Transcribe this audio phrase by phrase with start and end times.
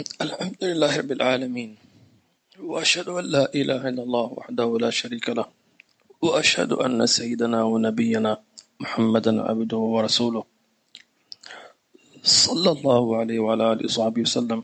[0.00, 1.70] الحمد لله رب العالمين
[2.60, 5.44] وأشهد أن لا إله إلا الله وحده لا شريك له
[6.22, 8.32] وأشهد أن سيدنا ونبينا
[8.80, 10.44] محمدا عبده ورسوله
[12.24, 14.60] صلى الله عليه وعلى آله وصحبه وسلم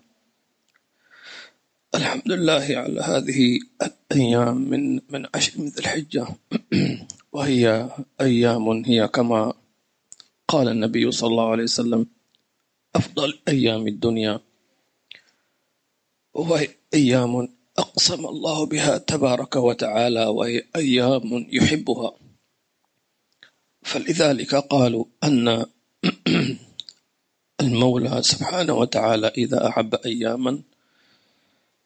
[1.95, 3.41] الحمد لله على هذه
[3.85, 4.83] الأيام من
[5.13, 6.25] من عشر من ذي الحجة
[7.33, 7.65] وهي
[8.21, 9.53] أيام هي كما
[10.49, 12.07] قال النبي صلى الله عليه وسلم
[12.97, 14.41] أفضل أيام الدنيا
[16.39, 22.13] وهي أيام أقسم الله بها تبارك وتعالى وهي أيام يحبها.
[23.83, 25.67] فلذلك قالوا أن
[27.61, 30.61] المولى سبحانه وتعالى إذا أحب أياما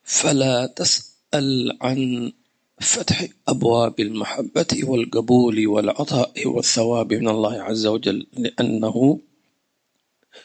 [0.04, 2.32] فلا تسأل عن
[2.80, 9.18] فتح أبواب المحبة والقبول والعطاء والثواب من الله عز وجل لأنه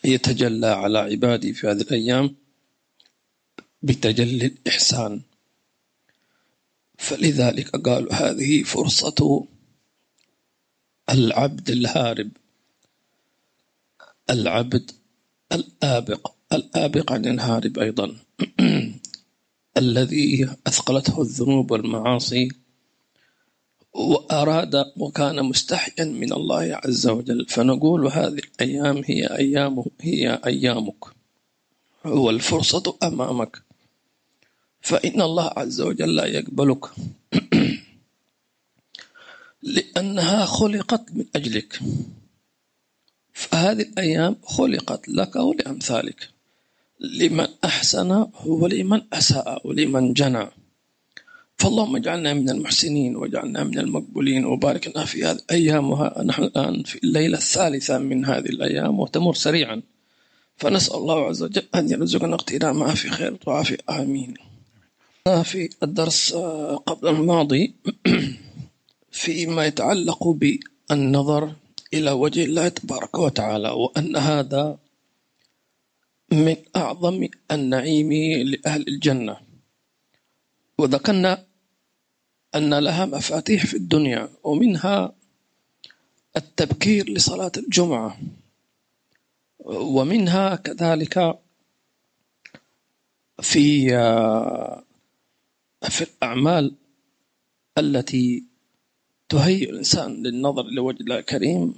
[0.04, 2.36] يتجلى على عبادي في هذه الأيام.
[3.88, 5.22] بتجلي الإحسان.
[6.98, 9.48] فلذلك قالوا هذه فرصة
[11.10, 12.32] العبد الهارب
[14.30, 14.92] العبد
[15.52, 18.16] الآبق الآبق عن الهارب أيضا.
[19.84, 22.50] الذي أثقلته الذنوب والمعاصي
[23.94, 27.46] وأراد وكان مستحيا من الله عز وجل.
[27.50, 31.04] فنقول هذه الأيام هي أيامه هي أيامك.
[32.06, 33.67] والفرصة أمامك.
[34.88, 36.86] فإن الله عز وجل لا يقبلك.
[39.76, 41.80] لأنها خلقت من أجلك.
[43.34, 46.30] فهذه الأيام خلقت لك ولأمثالك.
[47.00, 50.48] لمن أحسن ولمن أساء ولمن جنى.
[51.58, 54.46] فاللهم اجعلنا من المحسنين واجعلنا من المقبولين.
[54.46, 55.92] وبارك لنا في هذه الأيام.
[55.92, 59.00] ونحن الآن في الليلة الثالثة من هذه الأيام.
[59.00, 59.82] وتمر سريعا.
[60.58, 64.48] فنسأل الله عز وجل أن يرزقنا اغتنامها في خير وعافية آمين.
[65.28, 66.34] في الدرس
[66.86, 67.74] قبل الماضي
[69.12, 71.54] فيما يتعلق بالنظر
[71.94, 74.78] إلى وجه الله تبارك وتعالى وأن هذا
[76.32, 78.14] من أعظم النعيم
[78.48, 79.38] لأهل الجنة.
[80.78, 81.46] وذكرنا
[82.56, 85.14] أن لها مفاتيح في الدنيا ومنها
[86.38, 88.18] التبكير لصلاة الجمعة
[89.60, 91.40] ومنها كذلك
[93.42, 93.92] في
[95.90, 96.76] في الأعمال
[97.78, 98.44] التي
[99.30, 101.74] تهيئ الإنسان للنظر لوجه الله الكريم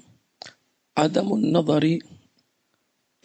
[0.98, 2.00] عدم النظر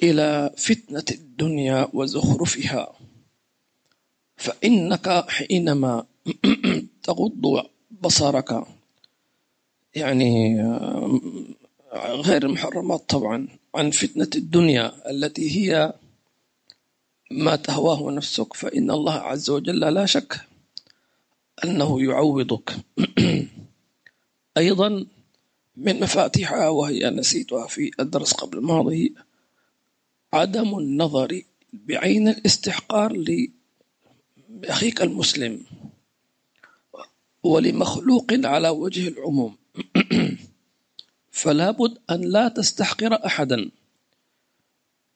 [0.03, 2.93] إلى فتنة الدنيا وزخرفها.
[4.37, 6.07] فإنك حينما
[7.07, 7.67] تغض
[8.03, 8.65] بصرك
[9.95, 10.63] يعني
[11.95, 15.93] غير المحرمات طبعا عن فتنة الدنيا التي هي
[17.31, 20.41] ما تهواه نفسك فإن الله عز وجل لا شك
[21.65, 22.77] أنه يعوضك.
[24.57, 25.07] أيضا
[25.77, 29.15] من مفاتيحها وهي نسيتها في الدرس قبل الماضي
[30.33, 33.13] عدم النظر بعين الاستحقار
[34.49, 35.65] لأخيك المسلم
[37.43, 39.57] ولمخلوق على وجه العموم.
[41.31, 43.71] فلا بد أن لا تستحقر أحدا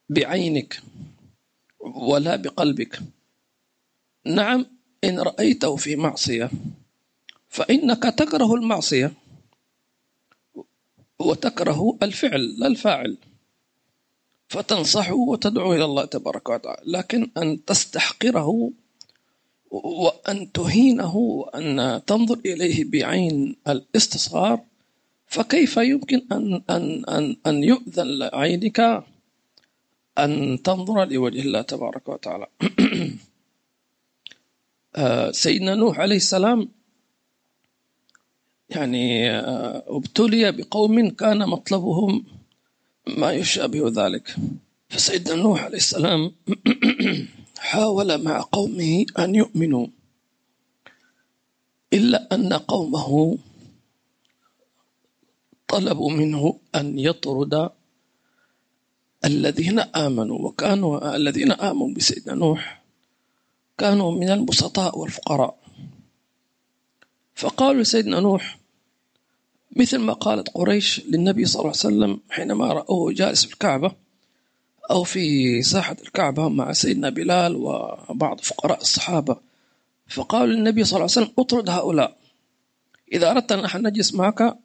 [0.09, 0.83] بعينك
[1.81, 3.01] ولا بقلبك.
[4.27, 6.51] نعم إن رأيته في معصية
[7.49, 9.13] فإنك تكره المعصية.
[11.19, 13.17] وتكره الفعل لا الفاعل.
[14.49, 16.83] فتنصحه وتدعو إلى الله تبارك وتعالى.
[16.87, 18.71] لكن أن تستحقره
[19.71, 24.61] وأن تهينه وأن تنظر إليه بعين الاستصغار
[25.27, 29.05] فكيف يمكن أن أن أن أن يؤذن لعينك
[30.19, 32.47] أن تنظر لوجه الله تبارك وتعالى؟
[35.31, 36.69] سيدنا نوح عليه السلام
[38.71, 42.25] يعني آه، ابتلي بقوم كان مطلبهم
[43.07, 44.37] ما يشابه ذلك.
[44.89, 46.33] فسيدنا نوح عليه السلام
[47.59, 49.87] حاول مع قومه أن يؤمنوا
[51.93, 53.39] إلا أن قومه
[55.69, 57.71] طلبوا منه أن يطرد
[59.25, 62.78] الذين آمنوا وكانوا الذين آمنوا بسيدنا نوح
[63.79, 65.59] كانوا من البسطاء والفقراء.
[67.35, 68.59] فقالوا لسيدنا نوح
[69.77, 73.93] مثل ما قالت قريش للنبي صلى الله عليه وسلم حينما رأوه جالس في الكعبة
[74.91, 79.37] أو في ساحة الكعبة مع سيدنا بلال وبعض فقراء الصحابة
[80.09, 82.17] فقالوا للنبي صلى الله عليه وسلم اطرد هؤلاء.
[83.13, 84.57] إذا أردت أن نحن نجلس معك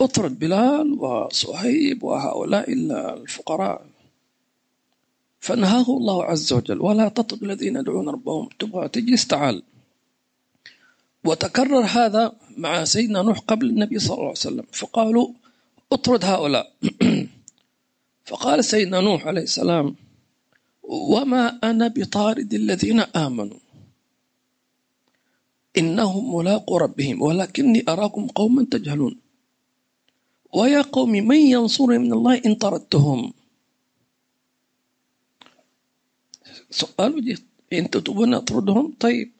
[0.00, 3.86] اطرد بلال وصهيب وهؤلاء الفقراء.
[5.40, 9.62] فنهاه الله عز وجل ولا تطرد الذين يدعون ربهم تبغى تجلس تعال
[11.24, 15.28] وتكرر هذا مع سيدنا نوح قبل النبي صلى الله عليه وسلم فقالوا
[15.92, 16.72] اطرد هؤلاء.
[18.28, 19.96] فقال سيدنا نوح عليه السلام
[20.82, 23.58] وما أنا بطارد الذين آمنوا.
[25.78, 29.16] إنهم ملاقوا ربهم ولكني أراكم قوما تجهلون.
[30.54, 33.32] ويا قوم من ينصرني من الله إن طردتهم؟
[36.70, 37.38] سؤال
[37.72, 39.32] إن تبون أطردهم؟ طيب.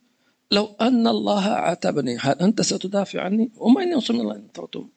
[0.51, 4.89] لو أن الله عاتبني هل أنت ستدافع عني؟ ومن ينصرني الله إن طردتهم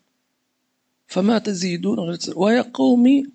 [1.07, 3.25] فما تزيدون غير ويا قومي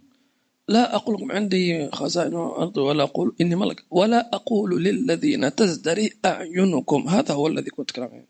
[0.69, 3.85] لا أقول لكم عندي خزائن الأرض ولا أقول إني ملك.
[3.91, 7.09] ولا أقول للذين تزدري أعينكم.
[7.09, 8.23] هذا هو الذي كنت كلامي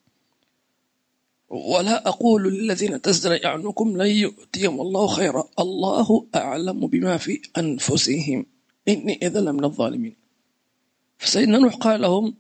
[1.49, 5.45] ولا أقول للذين تزدري أعينكم لن يؤتيهم الله خيرا.
[5.59, 8.47] الله أعلم بما في أنفسهم.
[8.89, 10.26] إني إذا لمن الظالمين.
[11.19, 12.35] فسيدنا نوح قال لهم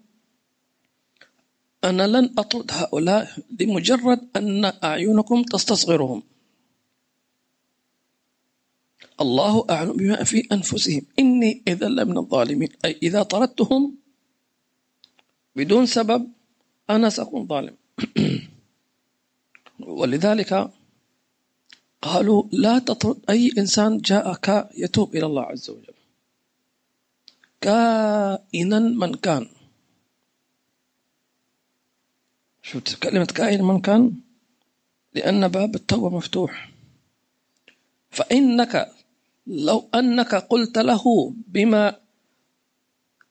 [1.85, 6.23] أنا لن أطرد هؤلاء لمجرد أن أعينكم تستصغرهم.
[9.21, 11.03] الله أعلم بما في أنفسهم.
[11.19, 12.69] إني إذا لمن الظالمين.
[12.85, 13.97] أي إذا طردتهم
[15.57, 16.29] بدون سبب
[16.91, 17.77] أنا سأكون ظالم.
[19.99, 20.71] ولذلك
[22.03, 25.96] قالوا لا تطرد أي إنسان جاءك يتوب إلى الله عز وجل.
[27.67, 29.45] كائنا من كان.
[32.63, 34.15] شو كلمة كائن من كان؟
[35.15, 36.71] لأن باب التوبة مفتوح.
[38.11, 38.93] فإنك
[39.47, 41.97] لو أنك قلت له بما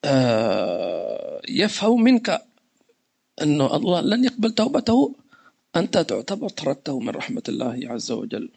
[0.05, 2.27] آه، يفهم منك
[3.41, 5.15] أنه الله لن يقبل توبته
[5.75, 8.49] أنت تعتبر طردته من رحمة الله عز وجل.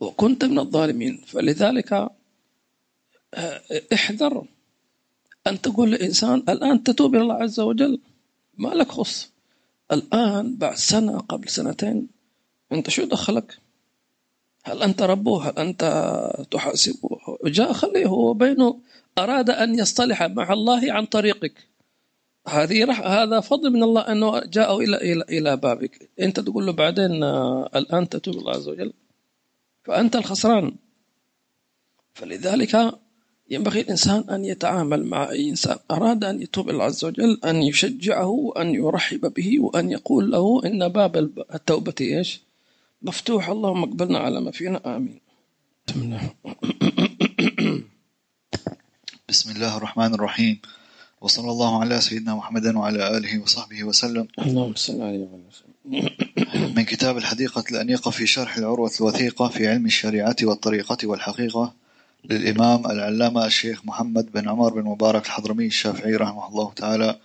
[0.00, 1.16] وكنت من الظالمين.
[1.26, 2.10] فلذلك
[3.92, 4.46] احذر
[5.46, 8.00] أن تقول لإنسان الآن تتوب إلى الله عز وجل.
[8.58, 9.30] ما لك خص.
[9.92, 12.08] الآن بعد سنة قبل سنتين
[12.72, 13.58] أنت شو دخلك؟
[14.64, 15.82] هل أنت ربه؟ هل أنت
[16.50, 17.08] تحاسبه؟
[17.44, 18.80] جاء خليه هو بينه.
[19.18, 21.52] أراد أن يصطلح مع الله عن طريقك.
[22.48, 26.10] هذه رح هذا فضل من الله أنه جاء إلى إلى إلى بابك.
[26.20, 28.92] أنت تقول له بعدين آه، الآن تتوب الله عز وجل.
[29.84, 30.76] فأنت الخسران.
[32.14, 32.98] فلذلك
[33.50, 38.26] ينبغي الإنسان أن يتعامل مع أي إنسان أراد أن يتوب الله عز وجل أن يشجعه
[38.26, 41.16] وأن يرحب به وأن يقول له إن باب
[41.54, 42.40] التوبة إيش؟
[43.02, 43.48] مفتوح.
[43.48, 44.96] اللهم اقبلنا على ما فينا.
[44.96, 45.20] آمين.
[45.88, 46.30] بسم الله.
[49.28, 50.60] بسم الله الرحمن الرحيم.
[51.20, 54.28] وصلى الله على سيدنا محمد وعلى آله وصحبه وسلم.
[54.38, 55.74] اللهم صل عليه وسلم
[56.76, 61.74] من كتاب الحديقة الأنيقة في شرح العروة الوثيقة في علم الشريعة والطريقة والحقيقة.
[62.30, 67.18] للإمام العلامة الشيخ محمد بن عمر بن مبارك الحضرمي الشافعي رحمه الله تعالى.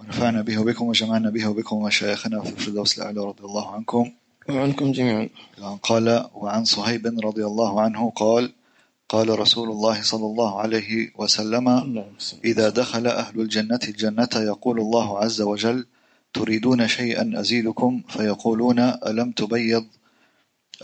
[0.00, 4.12] ونفعنا به وبكم وجمعنا به وبكم ومشايخنا في الفردوس الأعلى رضي الله عنكم.
[4.48, 5.28] وعنكم جميعا.
[5.82, 8.52] قال وعن صهيب رضي الله عنه قال
[9.08, 11.68] قال رسول الله صلى الله عليه وسلم
[12.44, 15.86] إذا دخل أهل الجنة الجنة يقول الله عز وجل
[16.34, 19.84] تريدون شيئا أزيدكم؟ فيقولون ألم تبيض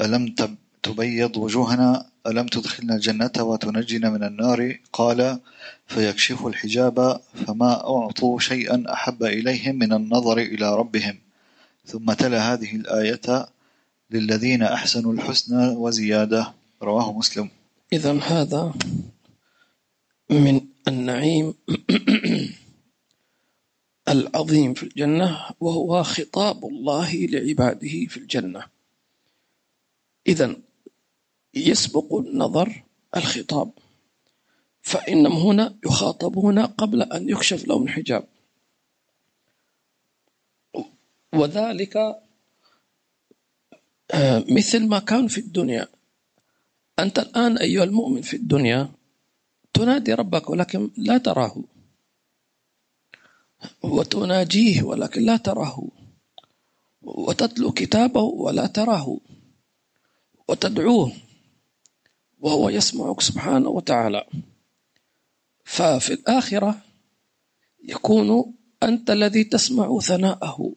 [0.00, 0.34] ألم
[0.82, 5.40] تبيض وجوهنا ألم تدخلنا الجنة وتنجنا من النار؟ قال
[5.86, 11.18] فيكشف الحجاب فما أعطوا شيئا أحب إليهم من النظر إلى ربهم.
[11.86, 13.48] ثم تلا هذه الآية
[14.10, 16.54] للذين أحسنوا الحسنى وزيادة.
[16.82, 17.48] رواه مسلم.
[17.92, 18.74] إذا هذا
[20.30, 21.54] من النعيم
[24.08, 28.62] العظيم في الجنة وهو خطاب الله لعباده في الجنة.
[30.26, 30.56] إذا
[31.58, 32.82] يسبق النظر
[33.16, 33.70] الخطاب.
[34.82, 38.24] فإنهم هنا يخاطبون قبل أن يكشف لهم الحجاب.
[41.32, 41.96] وذلك
[44.10, 45.88] آه، مثل ما كان في الدنيا.
[46.98, 48.90] أنت الآن أيها المؤمن في الدنيا
[49.74, 51.64] تنادي ربك ولكن لا تراه.
[53.82, 55.88] وتناجيه ولكن لا تراه.
[57.02, 59.18] وتتلو كتابه ولا تراه.
[60.48, 61.12] وتدعوه.
[62.40, 64.26] وهو يسمعك سبحانه وتعالى.
[65.64, 66.78] ففي الآخرة
[67.84, 70.72] يكون أنت الذي تسمع ثناءه.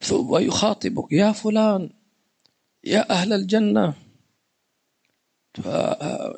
[0.00, 1.90] ثم يخاطبك يا فلان
[2.84, 3.94] يا أهل الجنة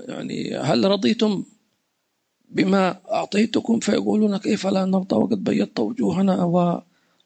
[0.09, 1.45] يعني هل رضيتم
[2.49, 6.45] بما أعطيتكم؟ فيقولون كيف لا نرضى وقد بيضت وجوهنا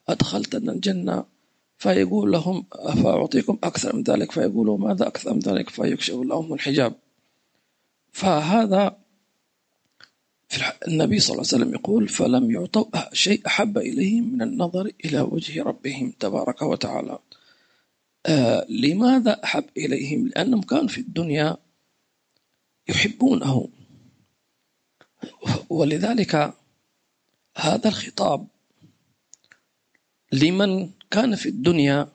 [0.08, 1.24] وأدخلتنا الجنة؟
[1.80, 6.94] فيقول لهم أفأعطيكم أكثر من ذلك؟ فيقولوا ماذا أكثر من ذلك؟ فيكشف لهم الحجاب.
[8.12, 8.96] فهذا
[10.88, 15.62] النبي صلى الله عليه وسلم يقول فلم يعطوا شيء أحب إليهم من النظر إلى وجه
[15.62, 17.18] ربهم تبارك وتعالى.
[18.26, 21.56] آه لماذا أحب إليهم؟ لأنهم كانوا في الدنيا
[22.88, 23.68] يحبونه.
[25.70, 26.54] ولذلك
[27.56, 28.46] هذا الخطاب
[30.32, 32.08] لمن كان في الدنيا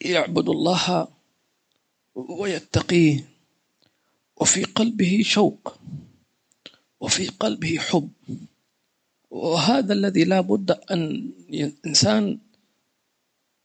[0.00, 1.08] يعبد الله
[2.14, 3.28] ويتقيه
[4.36, 5.78] وفي قلبه شوق
[7.00, 8.10] وفي قلبه حب.
[9.30, 12.38] وهذا الذي لا بد أن الإنسان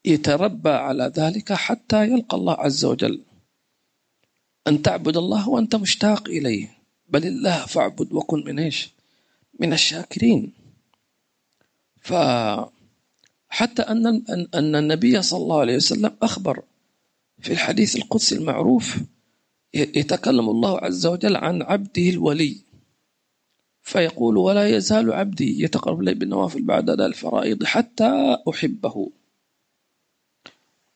[0.05, 3.21] يتربى على ذلك حتى يلقى الله عز وجل.
[4.67, 6.77] أن تعبد الله وأنت مشتاق إليه.
[7.09, 8.89] بل الله فاعبد وكن من إيش؟
[9.59, 10.53] من الشاكرين.
[13.51, 14.05] فحتى أن
[14.53, 16.63] أن النبي صلى الله عليه وسلم أخبر
[17.39, 18.97] في الحديث القدسي المعروف
[19.73, 22.57] يتكلم الله عز وجل عن عبده الولي.
[23.81, 29.11] فيقول ولا يزال عبدي يتقرب إلي بالنوافل بعد الفرائض حتى أحبه.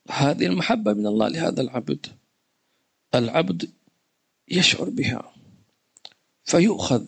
[0.09, 2.05] هذه المحبة من الله لهذا العبد.
[3.15, 3.69] العبد
[4.47, 5.33] يشعر بها.
[6.43, 7.05] فيؤخذ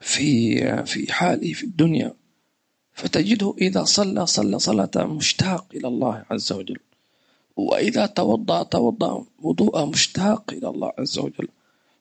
[0.00, 2.14] في في حاله في الدنيا.
[2.98, 6.78] فتجده إذا صلى صلى صلاة مشتاق إلى الله عز وجل.
[7.56, 11.48] وإذا توضأ توضأ وضوء مشتاق إلى الله عز وجل.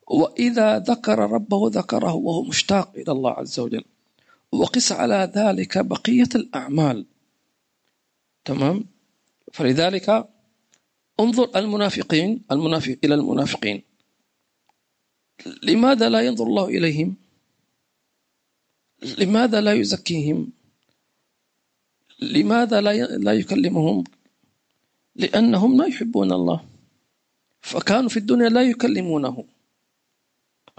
[0.08, 3.84] وإذا ذكر ربه ذكره وهو مشتاق إلى الله عز وجل.
[4.51, 7.06] وقس على ذلك بقية الأعمال.
[8.46, 8.86] تمام؟
[9.54, 10.27] فلذلك
[11.20, 13.84] انظر المنافقين المنافق إلى المنافقين.
[15.63, 17.16] لماذا لا ينظر الله إليهم؟
[19.18, 20.57] لماذا لا يزكيهم؟
[22.20, 24.04] لماذا لا لا يكلمهم؟
[25.16, 26.66] لأنهم لا يحبون الله.
[27.62, 29.46] فكانوا في الدنيا لا يكلمونه.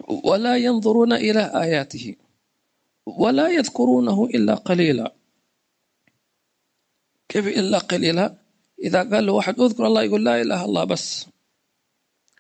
[0.09, 2.17] ولا ينظرون إلى آياته.
[3.07, 5.15] ولا يذكرونه إلا قليلا.
[7.29, 8.35] كيف إلا قليلا؟
[8.79, 11.27] إذا قال له واحد اذكر الله يقول لا إله الله بس.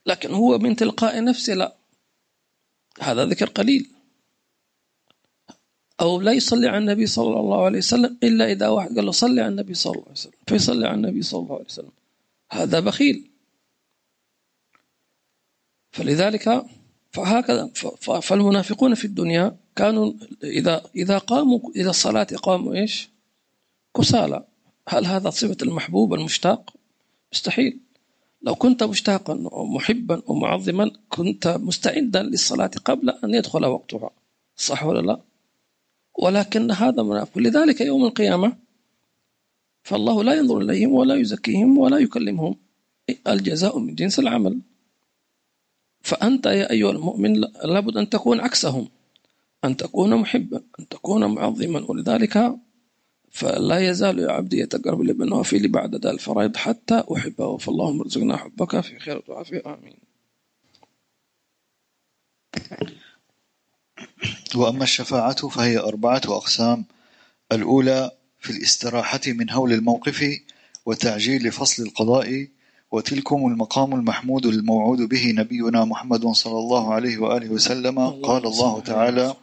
[0.06, 1.76] لكن هو من تلقاء نفسه لا.
[3.00, 3.97] هذا ذكر قليل.
[6.00, 9.40] أو لا يصلي على النبي صلى الله عليه وسلم إلا إذا واحد قال له صلي
[9.40, 11.92] على النبي صلى الله عليه وسلم فيصلي على النبي صلى الله عليه وسلم
[12.50, 13.30] هذا بخيل
[15.92, 16.64] فلذلك
[17.12, 17.70] فهكذا
[18.22, 20.12] فالمنافقون في الدنيا كانوا
[20.44, 23.10] إذا إذا قاموا إلى الصلاة قاموا إيش؟
[23.96, 24.44] كسالى
[24.88, 26.74] هل هذا صفة المحبوب المشتاق؟
[27.32, 27.80] مستحيل
[28.42, 34.10] لو كنت مشتاقا ومحبا ومعظما كنت مستعدا للصلاة قبل أن يدخل وقتها
[34.56, 35.20] صح ولا لا؟
[36.18, 38.56] ولكن هذا منافق لذلك يوم القيامة
[39.82, 42.56] فالله لا ينظر إليهم ولا يزكيهم ولا يكلمهم.
[43.28, 44.60] الجزاء من جنس العمل.
[46.00, 47.32] فأنت يا أيها المؤمن
[47.64, 48.88] لابد أن تكون عكسهم
[49.64, 51.90] أن تكون محبا أن تكون معظما.
[51.90, 52.56] ولذلك
[53.30, 57.56] فلا يزال يا عبدي يتقرب لي بالنوافل بعد ذا الفرائض حتى أحبه.
[57.56, 60.08] فاللهم ارزقنا حبك في خير وعافية آمين.
[64.54, 66.84] وأما الشفاعة فهي أربعة أقسام.
[67.52, 70.40] الأولى في الاستراحة من هول الموقف
[70.86, 72.48] وتعجيل فصل القضاء
[72.92, 77.98] وتلكم المقام المحمود الموعود به نبينا محمد صلى الله عليه وآله وسلم.
[77.98, 79.34] قال الله تعالى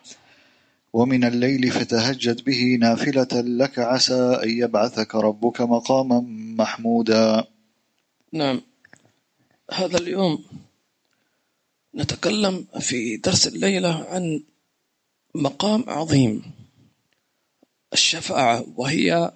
[0.94, 6.26] ومن الليل فتهجد به نافلة لك عسى أن يبعثك ربك مقاما
[6.58, 7.44] محمودا.
[8.34, 8.62] نعم.
[9.74, 10.44] هذا اليوم
[11.96, 14.44] نتكلم في درس الليلة عن
[15.36, 16.52] مقام عظيم
[17.94, 19.32] الشفاعة وهي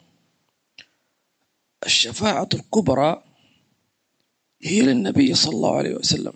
[1.86, 3.24] الشفاعة الكبرى
[4.62, 6.34] هي للنبي صلى الله عليه وسلم.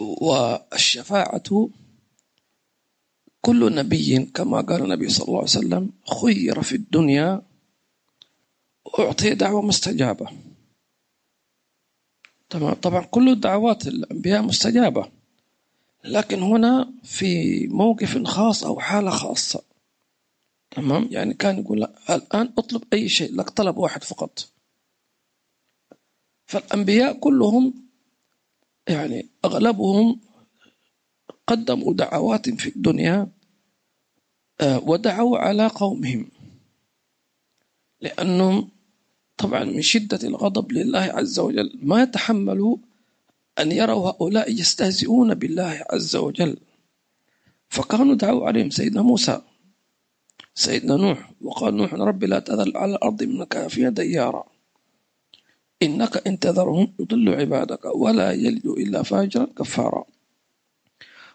[0.00, 1.68] والشفاعة
[3.40, 5.92] كل نبي كما قال النبي صلى الله عليه وسلم
[6.22, 7.42] خير في الدنيا
[8.98, 10.28] أعطي دعوة مستجابة.
[12.82, 15.08] طبعا كل الدعوات الأنبياء مستجابة.
[16.04, 19.62] لكن هنا في موقف خاص أو حالة خاصة.
[20.70, 24.48] تمام؟ يعني كان يقول الآن اطلب أي شيء لك طلب واحد فقط.
[26.46, 27.74] فالأنبياء كلهم
[28.88, 30.20] يعني أغلبهم
[31.46, 33.28] قدموا دعوات في الدنيا
[34.60, 36.28] آه، ودعوا على قومهم.
[38.00, 38.68] لأنهم
[39.42, 41.78] طبعا من شدة الغضب لله عز وجل.
[41.82, 42.76] ما يتحملوا
[43.58, 46.56] أن يروا هؤلاء يستهزئون بالله عز وجل.
[47.68, 49.40] فكانوا دعوا عليهم سيدنا موسى
[50.54, 54.44] سيدنا نوح وقال نوح ربي لا تذل على الأرض من كافية ديارا.
[55.82, 60.04] إنك إن تذرهم يضل عبادك ولا يلد إلا فاجرا كفارا.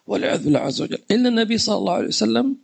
[0.07, 0.97] والعياذ بالله عز وجل.
[1.11, 2.57] إلا النبي صلى الله عليه وسلم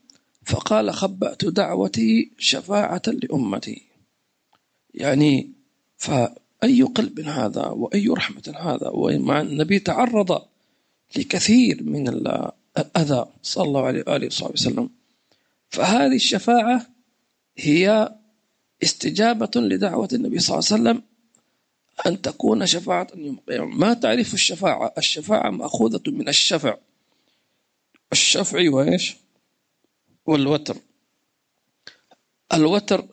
[0.46, 3.93] فقال خبأت دعوتي شفاعة لأمتي.
[4.94, 5.52] يعني
[5.98, 10.42] فأي قلب هذا وأي رحمة هذا ومع النبي تعرض
[11.16, 12.08] لكثير من
[12.78, 14.90] الأذى صلى الله عليه وآله وصحبه وسلم.
[15.70, 16.88] فهذه الشفاعة
[17.58, 18.16] هي
[18.84, 21.04] استجابة لدعوة النبي صلى الله عليه وسلم
[22.06, 23.66] أن تكون شفاعة يوم القيامة.
[23.66, 26.78] ما تعرف الشفاعة؟ الشفاعة مأخوذة من الشفع.
[28.12, 29.16] الشفع وإيش
[30.26, 30.78] والوتر.
[32.54, 33.06] الوتر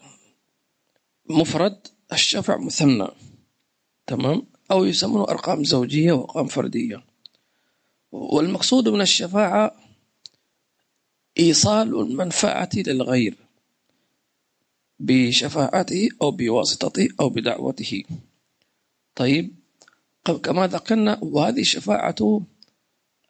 [1.30, 3.08] مفرد الشفع مثنى
[4.06, 7.04] تمام؟ أو يسمونه أرقام زوجية وأرقام فردية.
[8.12, 9.74] والمقصود من الشفاعة
[11.38, 13.34] إيصال المنفعة للغير
[14.98, 18.04] بشفاعته أو بواسطته أو بدعوته.
[19.14, 19.54] طيب
[20.42, 22.40] كما ذكرنا وهذه الشفاعة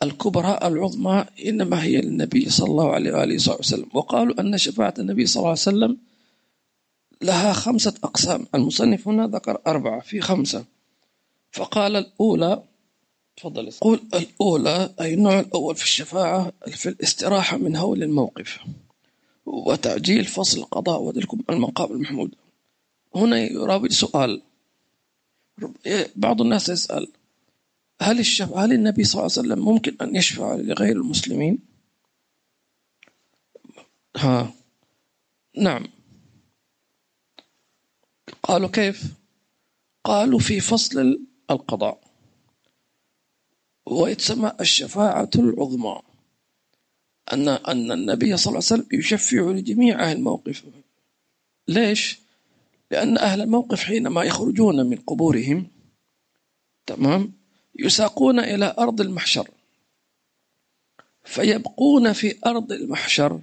[0.02, 3.88] الكبرى العظمى إنما هي للنبي صلى الله عليه وآله وسلم.
[3.94, 6.09] وقالوا أن شفاعة النبي صلى الله عليه وسلم
[7.22, 8.46] لها خمسة أقسام.
[8.54, 10.64] المصنف هنا ذكر أربعة في خمسة.
[11.52, 12.62] فقال الأولى
[13.36, 18.58] تفضل قول الأولى أي النوع الأول في الشفاعة في الاستراحة من هول الموقف.
[19.46, 22.34] وتعجيل فصل القضاء وذلكم المقام المحمود
[23.14, 24.42] هنا يراود سؤال.
[26.16, 27.08] بعض الناس يسأل
[28.02, 28.52] هل الشف...
[28.52, 31.58] هل النبي صلى الله عليه وسلم ممكن أن يشفع لغير المسلمين؟
[34.16, 34.52] ها.
[35.56, 35.86] نعم.
[38.42, 39.14] قالوا كيف؟
[40.04, 42.00] قالوا في فصل القضاء.
[43.86, 46.00] ويتسمى الشفاعة العظمى.
[47.32, 50.64] أن أن النبي صلى الله عليه وسلم يشفع لجميع أهل الموقف.
[51.68, 52.20] ليش؟
[52.90, 55.70] لأن أهل الموقف حينما يخرجون من قبورهم
[56.86, 57.32] تمام؟
[57.78, 59.50] يساقون إلى أرض المحشر.
[61.24, 63.40] فيبقون في أرض المحشر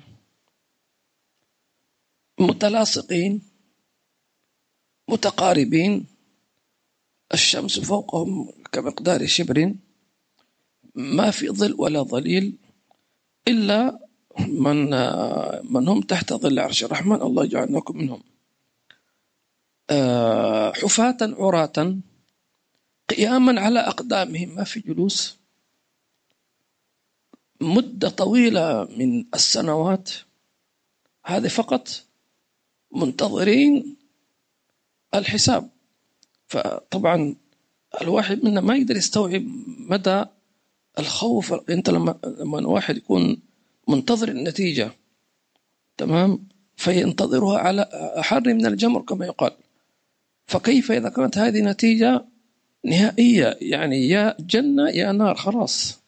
[2.40, 3.42] متلاصقين.
[5.08, 6.06] متقاربين.
[7.34, 9.74] الشمس فوقهم كمقدار شبر.
[10.96, 12.58] ما في ظل ولا ظليل
[13.48, 14.00] إلا
[14.40, 14.90] من
[15.72, 17.22] من هم تحت ظل عرش الرحمن.
[17.22, 18.24] الله يجعلناكم منهم.
[19.90, 21.98] آه، حفاة عراة.
[23.10, 24.56] قياما على أقدامهم.
[24.56, 25.38] ما في جلوس.
[27.62, 30.10] مدة طويلة من السنوات.
[31.26, 31.88] هذه فقط
[32.92, 33.97] منتظرين
[35.16, 35.70] الحساب.
[36.48, 37.36] فطبعا
[38.02, 39.46] الواحد منا ما يقدر يستوعب
[39.90, 40.26] مدى
[41.00, 41.54] الخوف.
[41.70, 43.38] أنت لما لما واحد يكون
[43.88, 44.92] منتظر النتيجة
[45.98, 47.82] تمام؟ فينتظرها على
[48.20, 49.52] أحر من الجمر كما يقال.
[50.46, 52.26] فكيف إذا كانت هذه نتيجة
[52.86, 56.00] نهائية؟ يعني يا جنة يا نار خلاص.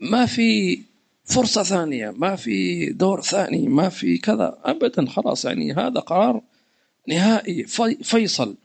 [0.00, 0.80] ما في
[1.24, 5.44] فرصة ثانية ما في دور ثاني ما في كذا ابدا خلاص.
[5.44, 6.42] يعني هذا قرار
[7.08, 7.64] نهائي
[8.02, 8.56] فيصل.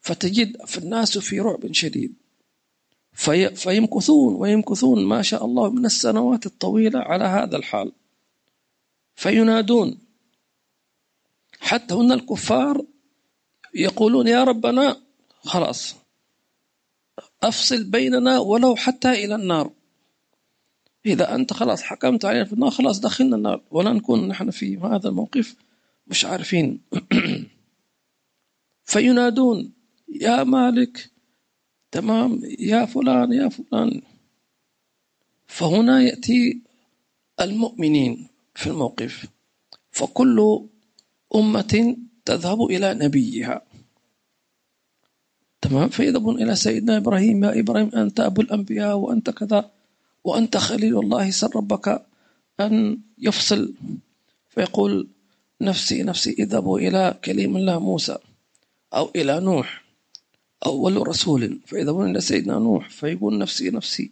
[0.00, 2.14] فتجد الناس في رعب شديد.
[3.12, 7.92] في فيمكثون ويمكثون ما شاء الله من السنوات الطويلة على هذا الحال.
[9.14, 9.98] فينادون.
[11.60, 12.84] حتى هن الكفار
[13.74, 14.96] يقولون يا ربنا
[15.42, 15.96] خلاص
[17.42, 19.70] أفصل بيننا ولو حتى إلى النار.
[21.06, 23.62] إذا أنت خلاص حكمت علينا في النار خلاص دخلنا النار.
[23.70, 25.56] ولا نكون نحن في هذا الموقف.
[26.08, 26.80] مش عارفين.
[28.84, 29.72] فينادون
[30.08, 31.10] يا مالك
[31.90, 34.02] تمام يا فلان يا فلان.
[35.46, 36.60] فهنا يأتي
[37.40, 39.26] المؤمنين في الموقف.
[39.90, 40.60] فكل
[41.34, 43.62] أمة تذهب إلى نبيها.
[45.60, 49.70] تمام؟ فيذهبون إلى سيدنا إبراهيم يا إبراهيم أنت أبو الأنبياء وأنت كذا
[50.24, 52.06] وأنت خليل الله سر ربك
[52.60, 53.74] أن يفصل.
[54.48, 55.08] فيقول
[55.60, 58.18] نفسي نفسي اذهبوا إلى كليم الله موسى
[58.94, 59.84] أو إلى نوح
[60.66, 61.58] أول رسول.
[61.66, 64.10] فيذهبون إلى سيدنا نوح فيقول نفسي نفسي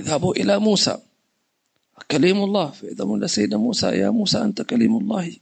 [0.00, 0.98] اذهبوا إلى موسى.
[2.10, 2.70] كليم الله.
[2.70, 5.36] فيذهبون إلى سيدنا موسى يا موسى أنت كليم الله.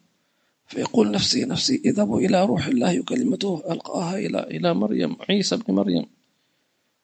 [0.67, 6.07] فيقول نفسي نفسي اذهبوا إلى روح الله وكلمته ألقاها إلى إلى مريم عيسى ابن مريم.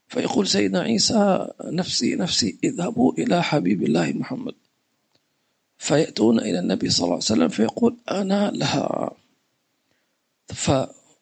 [0.08, 4.54] فيقول سيدنا عيسى نفسي نفسي اذهبوا إلى حبيب الله محمد.
[5.78, 9.10] فيأتون إلى النبي صلى الله عليه وسلم فيقول أنا لها.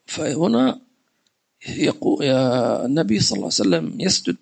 [0.07, 0.81] فهنا
[1.69, 4.37] يقول النبي صلى الله عليه وسلم يسجد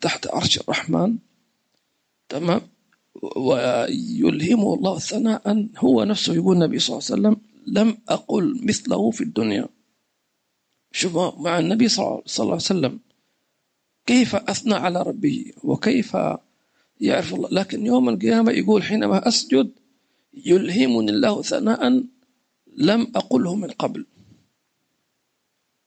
[0.00, 1.16] تحت عرش الرحمن
[2.28, 2.60] تمام؟
[3.36, 9.20] ويلهمه الله ثناء هو نفسه يقول النبي صلى الله عليه وسلم لم أقل مثله في
[9.24, 9.68] الدنيا.
[10.92, 13.00] شوف مع النبي صلى الله عليه وسلم
[14.06, 16.16] كيف أثنى على ربه وكيف
[17.00, 17.48] يعرف الله.
[17.52, 19.70] لكن يوم القيامة يقول حينما أسجد
[20.34, 22.02] يلهمني الله ثناء
[22.76, 24.06] لم أقله من قبل.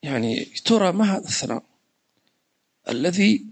[0.04, 1.64] يعني ترى ما هذا الثناء
[2.90, 3.46] الذي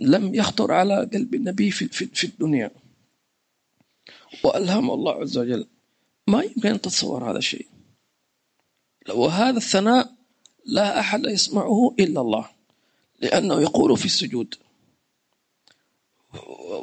[0.00, 2.70] لم يخطر على قلب النبي في, الدنيا.
[4.44, 5.66] وألهم الله عز وجل.
[6.26, 7.66] ما يمكن أن تتصور هذا الشيء.
[9.08, 10.14] وهذا الثناء
[10.64, 12.50] لا أحد يسمعه إلا الله.
[13.20, 14.54] لأنه يقول في السجود.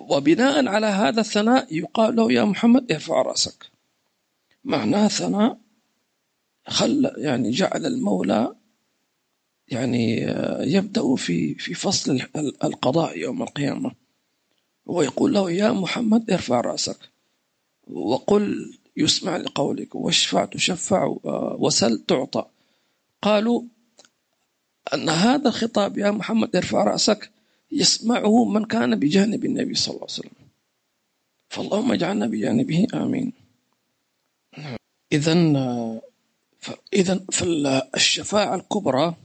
[0.10, 3.72] وبناء على هذا الثناء يقال له يا محمد ارفع رأسك.
[4.64, 5.58] معناه ثناء
[6.68, 8.56] خل يعني جعل المولى
[9.68, 10.18] يعني
[10.60, 12.22] يبدأ في في فصل
[12.64, 13.92] القضاء يوم القيامة.
[14.86, 16.98] ويقول له يا محمد ارفع رأسك.
[17.88, 19.96] وقل يسمع لقولك.
[19.96, 21.16] واشفع تشفع
[21.60, 22.46] وسل تعطى.
[23.22, 23.64] قالوا
[24.94, 27.32] أن هذا الخطاب يا محمد ارفع رأسك.
[27.72, 30.48] يسمعه من كان بجانب النبي صلى الله عليه وسلم.
[31.50, 33.34] فاللهم اجعلنا بجانبه آمين.
[35.12, 35.34] إذا
[36.94, 39.16] إذا فالشفاعة الكبرى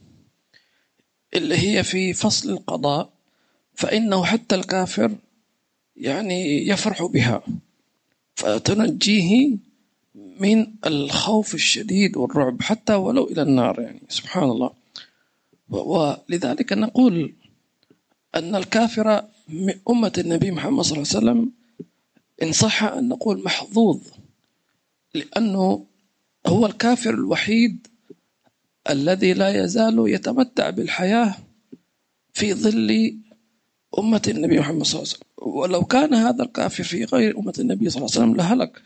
[1.34, 3.10] اللي هي في فصل القضاء
[3.74, 5.12] فإنه حتى الكافر
[5.96, 7.42] يعني يفرح بها.
[8.34, 9.56] فتنجيه
[10.40, 14.70] من الخوف الشديد والرعب حتى ولو إلى النار يعني سبحان الله.
[15.68, 17.34] ولذلك نقول
[18.36, 21.52] أن الكافر من أمة النبي محمد صلى الله عليه وسلم
[22.42, 24.00] إن صح أن نقول محظوظ
[25.14, 25.86] لأنه
[26.46, 27.86] هو الكافر الوحيد
[28.90, 31.34] الذي لا يزال يتمتع بالحياة
[32.32, 33.18] في ظل
[33.98, 35.26] أمة النبي محمد صلى الله عليه وسلم.
[35.56, 38.82] ولو كان هذا الكافر في غير أمة النبي صلى الله عليه وسلم لهلك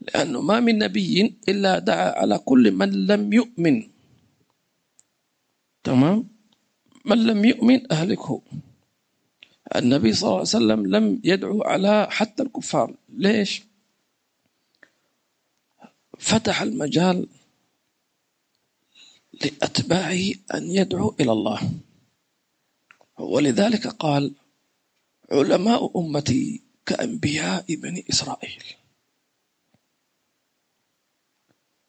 [0.00, 3.88] لأنه ما من نبي إلا دعا على كل من لم يؤمن.
[5.84, 6.28] تمام؟
[7.04, 8.42] من لم يؤمن أهلكه.
[9.76, 12.94] النبي صلى الله عليه وسلم لم يدعو على حتى الكفار.
[13.08, 13.62] ليش؟
[16.18, 17.28] فتح المجال
[19.32, 21.70] لأتباعه أن يدعو إلى الله.
[23.18, 24.34] ولذلك قال
[25.32, 28.64] علماء أمتي كأنبياء بني إسرائيل.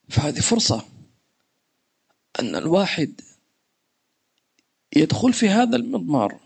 [0.09, 0.85] فهذه فرصة
[2.39, 3.21] أن الواحد
[4.95, 6.39] يدخل في هذا المضمار.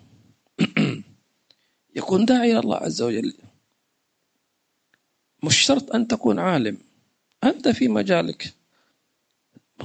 [1.96, 3.34] يكون داعي إلى الله عز وجل.
[5.44, 6.78] مش شرط أن تكون عالم.
[7.44, 8.54] أنت في مجالك.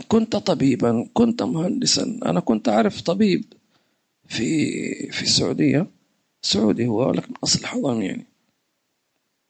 [0.08, 2.02] كنت طبيبا كنت مهندسا.
[2.02, 3.44] أنا كنت أعرف طبيب
[4.26, 4.72] في
[5.12, 5.86] في السعودية.
[6.42, 8.26] سعودي هو ولكن أصل حضرمي يعني.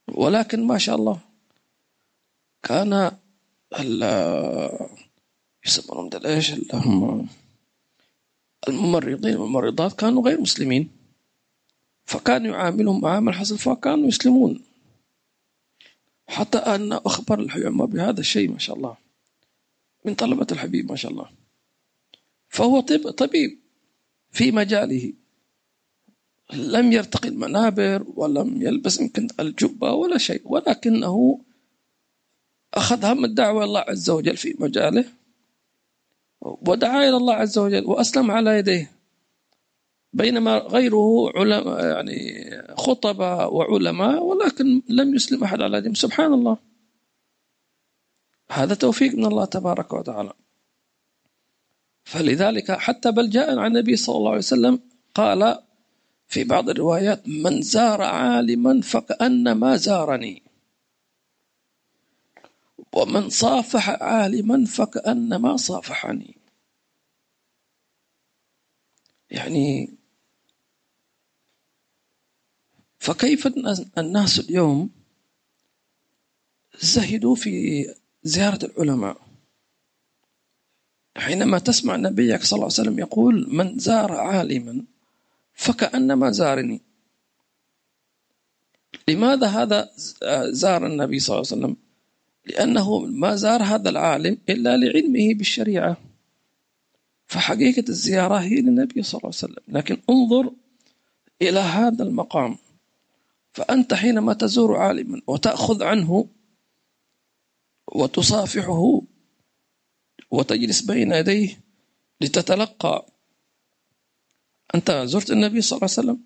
[0.07, 1.19] ولكن ما شاء الله
[2.63, 3.11] كان
[5.65, 7.27] يسمونهم إيش اللي هم
[8.67, 10.89] الممرضين والممرضات كانوا غير مسلمين.
[12.05, 14.61] فكان يعاملهم معامل حسن فكانوا يسلمون.
[16.27, 18.97] حتى أن أخبر الحبيب عمر بهذا الشيء ما شاء الله.
[20.05, 21.29] من طلبة الحبيب ما شاء الله.
[22.49, 23.59] فهو طب طبيب
[24.31, 25.13] في مجاله.
[26.53, 31.41] لم يرتقي المنابر ولم يلبس يمكن الجبة ولا شيء ولكنه
[32.73, 35.05] أخذ هم الدعوة الله عز وجل في مجاله.
[36.41, 38.91] ودعا إلى الله عز وجل وأسلم على يديه.
[40.13, 42.17] بينما غيره علماء يعني
[42.77, 46.57] خطباء وعلماء ولكن لم يسلم أحد على يدهم سبحان الله.
[48.51, 50.33] هذا توفيق من الله تبارك وتعالى.
[52.03, 54.79] فلذلك حتى بل جاء عن النبي صلى الله عليه وسلم
[55.15, 55.59] قال
[56.27, 60.50] في بعض الروايات من زار عالما فكأنما زارني.
[62.93, 66.37] ومن صافح عالما فكأنما صافحني.
[69.29, 69.97] يعني
[72.99, 73.47] فكيف
[73.97, 74.89] الناس اليوم
[76.81, 77.85] زهدوا في
[78.23, 79.27] زيارة العلماء؟
[81.17, 84.85] حينما تسمع نبيك صلى الله عليه وسلم يقول من زار عالما
[85.53, 86.81] فكأنما زارني
[89.07, 89.91] لماذا هذا
[90.51, 91.77] زار النبي صلى الله عليه وسلم؟
[92.45, 95.97] لأنه ما زار هذا العالم إلا لعلمه بالشريعة.
[97.27, 99.63] فحقيقة الزيارة هي للنبي صلى الله عليه وسلم.
[99.67, 100.51] لكن انظر
[101.41, 102.57] إلى هذا المقام.
[103.53, 106.27] فأنت حينما تزور عالما وتأخذ عنه
[107.87, 109.01] وتصافحه
[110.31, 111.59] وتجلس بين يديه
[112.21, 113.05] لتتلقى.
[114.75, 116.23] أنت زرت النبي صلى الله عليه وسلم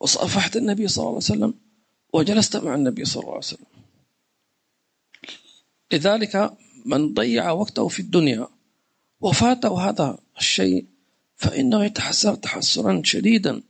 [0.00, 1.54] وصافحت النبي صلى الله عليه وسلم
[2.12, 3.66] وجلست مع النبي صلى الله عليه وسلم.
[5.92, 6.52] لذلك
[6.84, 8.48] من ضيع وقته في الدنيا
[9.20, 10.84] وفاته هذا الشيء
[11.36, 13.62] فإنه يتحسر تحسرا شديدا.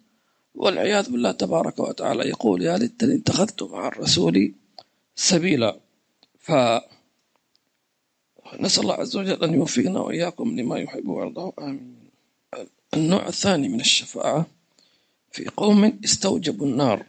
[0.55, 4.53] والعياذ بالله تبارك وتعالى يقول يا ليتني اتخذت مع الرسول
[5.17, 5.81] سبيلا.
[6.39, 6.53] ف
[8.61, 11.97] نسأل الله عز وجل أن يوفقنا وإياكم لما يحب ويرضاه آمين.
[12.95, 14.47] النوع الثاني من الشفاعة
[15.33, 17.07] في قوم استوجبوا النار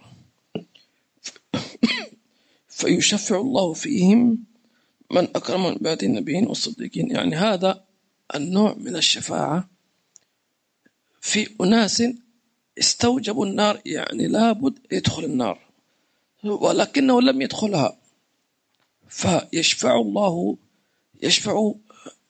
[2.68, 4.44] فيشفع الله فيهم
[5.12, 7.12] من أكرم من النبيين والصديقين.
[7.12, 7.84] يعني هذا
[8.36, 9.70] النوع من الشفاعة
[11.22, 12.04] في أناس
[12.80, 15.60] استوجبوا النار يعني لابد يدخل النار
[16.44, 17.98] ولكنه لم يدخلها.
[19.08, 20.58] فيشفع الله
[21.24, 21.74] يشفع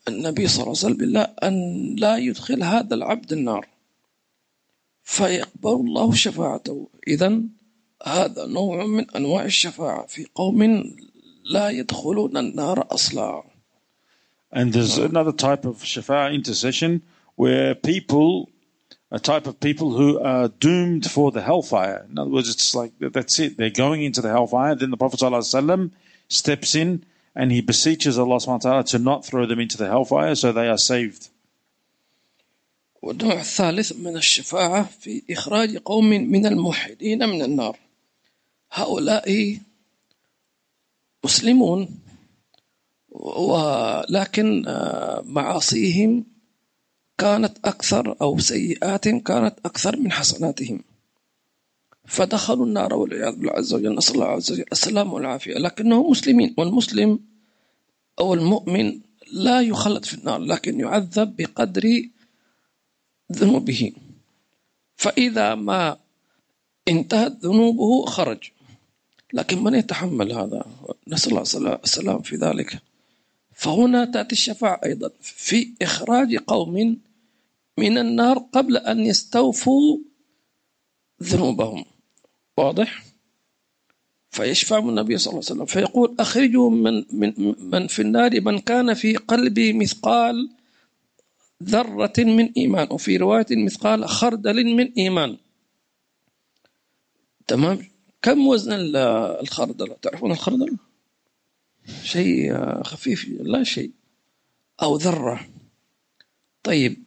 [0.08, 1.56] النبي صلى الله عليه وسلم بالله أن
[1.96, 3.68] لا يدخل هذا العبد النار.
[5.04, 6.88] فيقبل الله شفاعته.
[7.08, 7.42] إذا
[8.06, 10.84] هذا نوع من أنواع الشفاعة في قوم
[11.45, 13.43] لا يدخلون النار أصلا
[14.53, 17.03] And there's another type of shafa'a intercession
[17.35, 18.49] where people,
[19.11, 22.07] a type of people who are doomed for the hellfire.
[22.09, 23.59] In other words, it's like that's it.
[23.59, 24.75] They're going into the hellfire.
[24.75, 25.91] Then the Prophet ﷺ
[26.29, 27.05] steps in
[27.35, 30.53] and he beseeches Allah subhanahu wa ta'ala to not throw them into the hellfire so
[30.53, 31.29] they are saved.
[33.03, 37.79] والنوع الثالث من الشفاعة في إخراج قوم من الموحدين من النار
[38.73, 39.59] هؤلاء
[41.24, 41.88] مسلمون
[43.12, 44.66] ولكن
[45.24, 46.26] معاصيهم
[47.18, 50.80] كانت أكثر أو سيئات كانت أكثر من حسناتهم.
[52.06, 55.54] فدخلوا النار والعياذ بالله عز وجل نسأل الله عز وجل السلام والعافية.
[55.54, 57.20] لكنهم مسلمين والمسلم
[58.20, 59.00] أو المؤمن
[59.32, 62.10] لا يخلد في النار لكن يعذب بقدر
[63.32, 63.92] ذنوبه.
[64.96, 65.98] فإذا ما
[66.88, 68.52] انتهت ذنوبه خرج.
[69.34, 70.66] لكن من يتحمل هذا؟
[71.08, 72.80] نسأل الله السلام في ذلك.
[73.54, 75.10] فهنا تأتي الشفاعة أيضا.
[75.22, 76.98] في إخراج قوم
[77.78, 79.98] من النار قبل أن يستوفوا
[81.24, 81.86] ذنوبهم.
[82.58, 83.04] واضح؟
[84.32, 85.66] فيشفع النبي صلى الله عليه وسلم.
[85.66, 90.50] فيقول أخرجوا من, من, من في النار من كان في قلبي مثقال
[91.64, 92.88] ذرة من إيمان.
[92.92, 95.38] وفي رواية مثقال خردل من إيمان.
[97.48, 97.91] تمام؟
[98.22, 100.78] كم وزن الخردل؟ تعرفون الخردل؟
[102.04, 102.54] شيء
[102.84, 103.92] خفيف لا شيء.
[104.82, 105.48] أو ذرة.
[106.64, 107.04] طيب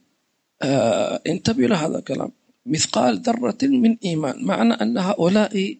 [0.62, 2.32] آه انتبهوا لهذا الكلام.
[2.66, 4.44] مثقال ذرة من إيمان.
[4.44, 5.78] معنى أن هؤلاء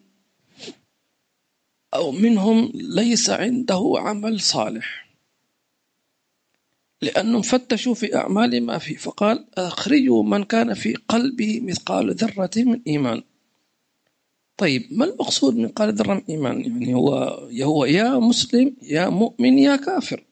[1.93, 5.05] أو منهم ليس عنده عمل صالح.
[7.01, 8.97] لأنهم فتشوا في أعمال ما فيه.
[8.97, 13.23] فقال أخرجوا من كان في قلبه مثقال ذرة من إيمان.
[14.57, 17.13] طيب ما المقصود من قال من إيمان يعني هو
[17.61, 20.23] هو يا مسلم يا مؤمن يا كافر.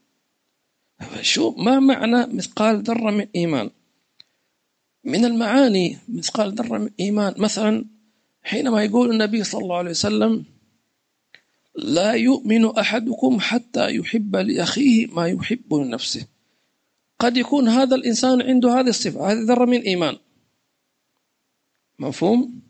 [1.22, 3.70] شو ما معنى مثقال ذرة من إيمان؟
[5.04, 7.34] من المعاني مثقال ذرة من إيمان.
[7.38, 7.86] مثلا
[8.44, 10.46] حينما يقول النبي صلى الله عليه وسلم
[11.76, 16.28] لا يؤمن أحدكم حتى يحب لأخيه ما يحب لنفسه.
[17.20, 20.18] قد يكون هذا الإنسان عنده هذه الصفة هذه ذرة من إيمان.
[22.00, 22.64] مفهوم؟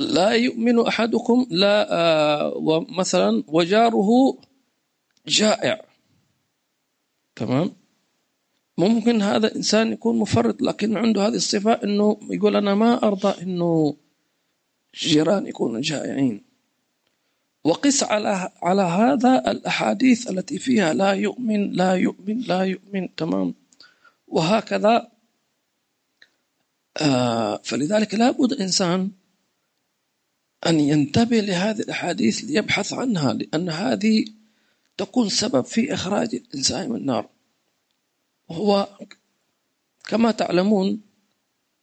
[0.00, 4.38] لا يؤمن أحدكم لا آه ومثلا وجاره
[5.26, 5.84] جائع.
[7.36, 7.72] تمام؟
[8.78, 13.96] ممكن هذا إنسان يكون مفرط لكن عنده هذه الصفة إنه يقول أنا ما أرضى إنه
[14.94, 16.44] جيران يكونوا جائعين.
[17.64, 23.14] وقس على على هذا الأحاديث التي فيها لا يؤمن لا يؤمن لا يؤمن.
[23.14, 23.54] تمام؟
[24.28, 25.08] وهكذا
[26.96, 29.19] آه فلذلك لابد إنسان
[30.66, 34.24] أن ينتبه لهذه الأحاديث ليبحث عنها لأن هذه
[34.96, 37.28] تكون سبب في إخراج الإنسان من النار.
[38.48, 38.88] وهو
[40.08, 41.00] كما تعلمون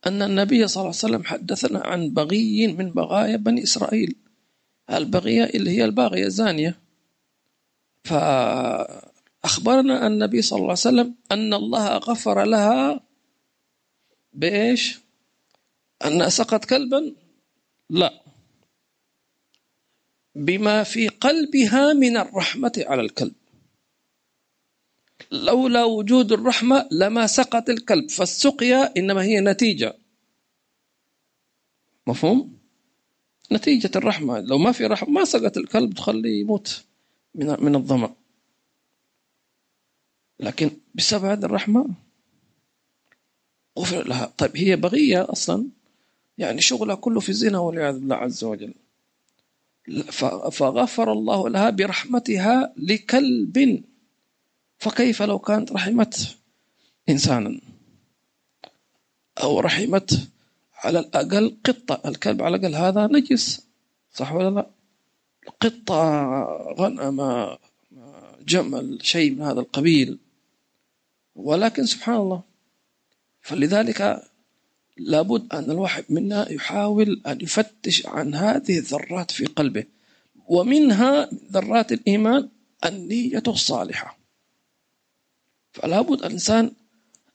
[0.07, 4.15] أن النبي صلى الله عليه وسلم حدثنا عن بغي من بغايا بني إسرائيل.
[4.89, 6.79] البغية اللي هي الباغية الزانية.
[8.03, 12.99] فأخبرنا النبي صلى الله عليه وسلم أن الله غفر لها
[14.33, 14.99] بإيش؟
[16.05, 17.15] أن سقط كلبا؟
[17.89, 18.26] لا.
[20.37, 23.33] بما في قلبها من الرحمة على الكلب.
[25.31, 29.97] لولا وجود الرحمة لما سقط الكلب فالسقيا إنما هي نتيجة.
[32.07, 32.57] مفهوم؟
[33.51, 34.39] نتيجة الرحمة.
[34.39, 36.83] لو ما في رحمة ما سقط الكلب تخليه يموت
[37.35, 38.15] من من الظمأ.
[40.39, 41.87] لكن بسبب هذه الرحمة
[43.79, 44.33] غفر لها.
[44.37, 45.67] طيب هي بغية أصلا؟
[46.37, 48.73] يعني شغلها كله في الزنا والعياذ بالله عز وجل.
[50.51, 53.83] فغفر الله لها برحمتها لكلب.
[54.79, 56.37] فكيف لو كانت رحمت
[57.09, 57.59] إنسانا؟
[59.43, 60.29] أو رحمت
[60.75, 62.09] على الأقل قطة.
[62.09, 63.67] الكلب على الأقل هذا نجس
[64.13, 64.67] صح ولا لا؟
[65.61, 65.99] قطة
[66.79, 67.49] غنم
[68.45, 70.17] جمل شيء من هذا القبيل.
[71.35, 72.41] ولكن سبحان الله
[73.41, 74.23] فلذلك
[74.99, 79.83] لابد أن الواحد منا يحاول أن يفتش عن هذه الذرات في قلبه
[80.47, 82.49] ومنها ذرات الإيمان
[82.85, 84.17] النية الصالحة.
[85.73, 86.71] فلا بد الإنسان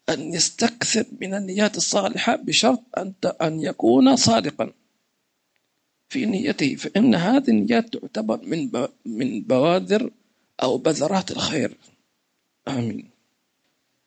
[0.09, 4.73] أن يستكثر من النيات الصالحة بشرط أن أن يكون صادقا
[6.09, 8.71] في نيته فإن هذه النيات تعتبر من
[9.07, 10.11] من بوادر
[10.63, 11.77] أو بذرات الخير.
[12.69, 13.09] آمين.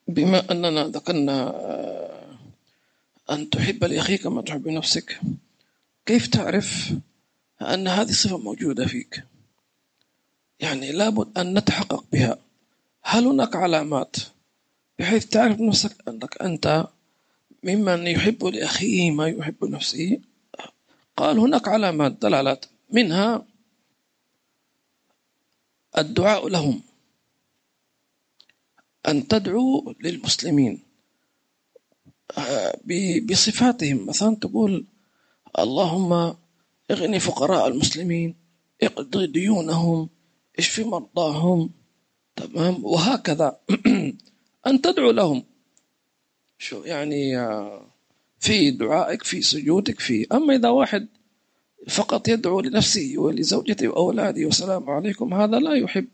[0.07, 2.14] بما أننا ذكرنا آه،
[3.31, 5.19] أن تحب لأخيك كما تحب نفسك
[6.05, 6.93] كيف تعرف
[7.61, 9.23] أن هذه صفة موجودة فيك؟
[10.59, 12.37] يعني لابد أن نتحقق بها.
[13.03, 14.15] هل هناك علامات
[14.99, 16.87] بحيث تعرف نفسك أنك أنت
[17.63, 20.19] ممن يحب لأخيه ما يحب نفسه
[21.17, 22.65] قال هناك علامات دلالات.
[22.91, 23.45] منها
[25.97, 26.81] الدعاء لهم.
[29.07, 30.84] أن تدعو للمسلمين.
[33.29, 34.05] بصفاتهم.
[34.07, 34.85] مثلا تقول
[35.59, 36.35] اللهم
[36.91, 38.35] اغني فقراء المسلمين
[38.83, 40.09] اقضي ديونهم
[40.59, 41.69] اشفي مرضاهم.
[42.35, 43.59] تمام؟ وهكذا.
[44.67, 45.43] أن تدعو لهم.
[46.57, 47.35] شو يعني
[48.39, 50.27] في دعائك في سجودك في.
[50.31, 51.07] أما إذا واحد
[51.89, 56.07] فقط يدعو لنفسه ولزوجته وأولاده والسلام عليكم هذا لا يحب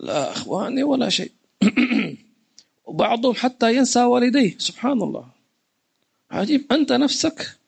[0.00, 1.32] لا أخواني ولا شيء.
[2.86, 4.58] وبعضهم حتى ينسى والديه.
[4.58, 5.26] سبحان الله.
[6.30, 6.72] عجيب.
[6.72, 7.58] أنت نفسك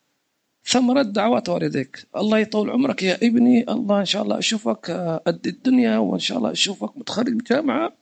[0.64, 2.06] ثمرة دعوات والديك.
[2.16, 3.70] الله يطول عمرك يا ابني.
[3.70, 4.90] الله إن شاء الله أشوفك
[5.26, 7.92] قد الدنيا وإن شاء الله أشوفك متخرج من جامعة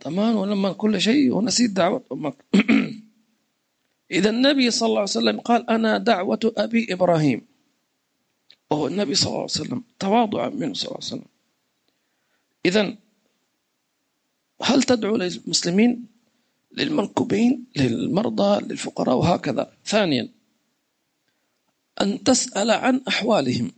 [0.00, 0.36] تمام.
[0.36, 2.34] ولما كل شيء ونسيت دعوة أمك.
[4.18, 7.40] إذا النبي صلى الله عليه وسلم قال أنا دعوة أبي إبراهيم.
[8.70, 9.82] وهو النبي صلى الله عليه وسلم.
[9.98, 11.30] تواضعا منه صلى الله عليه وسلم.
[12.66, 12.96] إذا
[14.62, 16.06] هل تدعو للمسلمين
[16.72, 19.72] للمنكوبين للمرضى للفقراء وهكذا.
[19.86, 20.28] ثانيا
[22.00, 23.72] أن تسأل عن أحوالهم.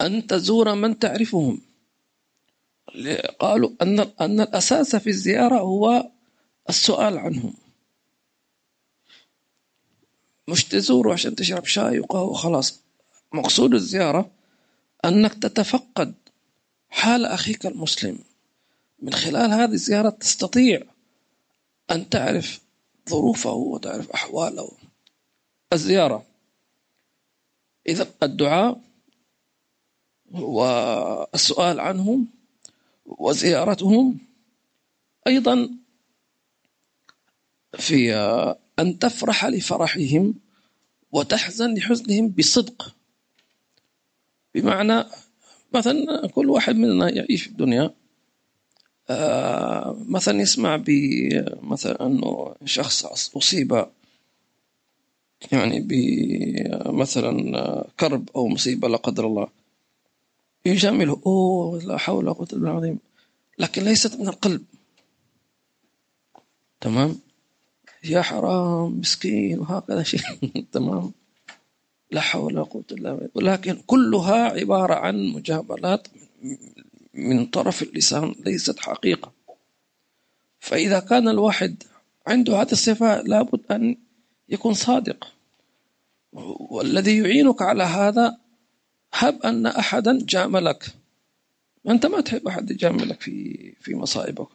[0.00, 1.60] أن تزور من تعرفهم.
[3.38, 6.10] قالوا أن أن الأساس في الزيارة هو
[6.68, 7.54] السؤال عنهم.
[10.48, 12.80] مش تزوروا عشان تشرب شاي وقهوة وخلاص
[13.32, 14.30] مقصود الزيارة
[15.06, 16.14] أنك تتفقد
[16.88, 18.18] حال أخيك المسلم.
[19.02, 20.82] من خلال هذه الزيارة تستطيع
[21.90, 22.60] أن تعرف
[23.08, 24.70] ظروفه وتعرف أحواله.
[25.72, 26.26] الزيارة
[27.88, 28.80] إذا الدعاء
[30.32, 32.26] والسؤال عنهم
[33.06, 34.18] وزيارتهم
[35.26, 35.70] أيضا
[37.78, 38.14] في
[38.78, 40.34] أن تفرح لفرحهم
[41.12, 42.94] وتحزن لحزنهم بصدق.
[44.60, 45.04] بمعنى
[45.74, 47.90] مثلا كل واحد مننا يعيش في الدنيا.
[49.10, 53.04] آه، مثلا يسمع بمثلا إنه شخص
[53.36, 53.86] أصيب
[55.52, 59.48] يعني بمثلا كرب أو مصيبة لا قدر الله
[60.66, 62.70] يجامله أوه لا حول ولا قوة إلا بالله.
[62.70, 62.98] العظيم
[63.58, 64.64] لكن ليست من القلب.
[66.80, 67.16] تمام؟
[68.04, 69.58] يا حرام مسكين.
[69.58, 70.20] وهكذا شيء.
[70.72, 71.12] تمام؟
[72.10, 73.30] لا حول ولا قوة إلا بالله.
[73.34, 76.08] ولكن كلها عبارة عن مجاملات
[77.14, 79.32] من طرف اللسان ليست حقيقة.
[80.60, 81.82] فإذا كان الواحد
[82.26, 83.96] عنده هذه الصفة لابد أن
[84.48, 85.32] يكون صادق.
[86.70, 88.36] والذي يعينك على هذا
[89.14, 90.86] هب أن أحدا جاملك.
[91.88, 94.48] أنت ما تحب أحد يجاملك في في مصائبك.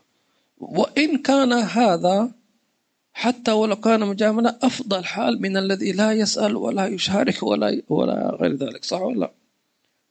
[0.58, 2.32] وإن كان هذا
[3.14, 8.56] حتى ولو كان مجاملة أفضل حال من الذي لا يسأل ولا يشارك ولا ولا غير
[8.56, 9.32] ذلك صح ولا لا؟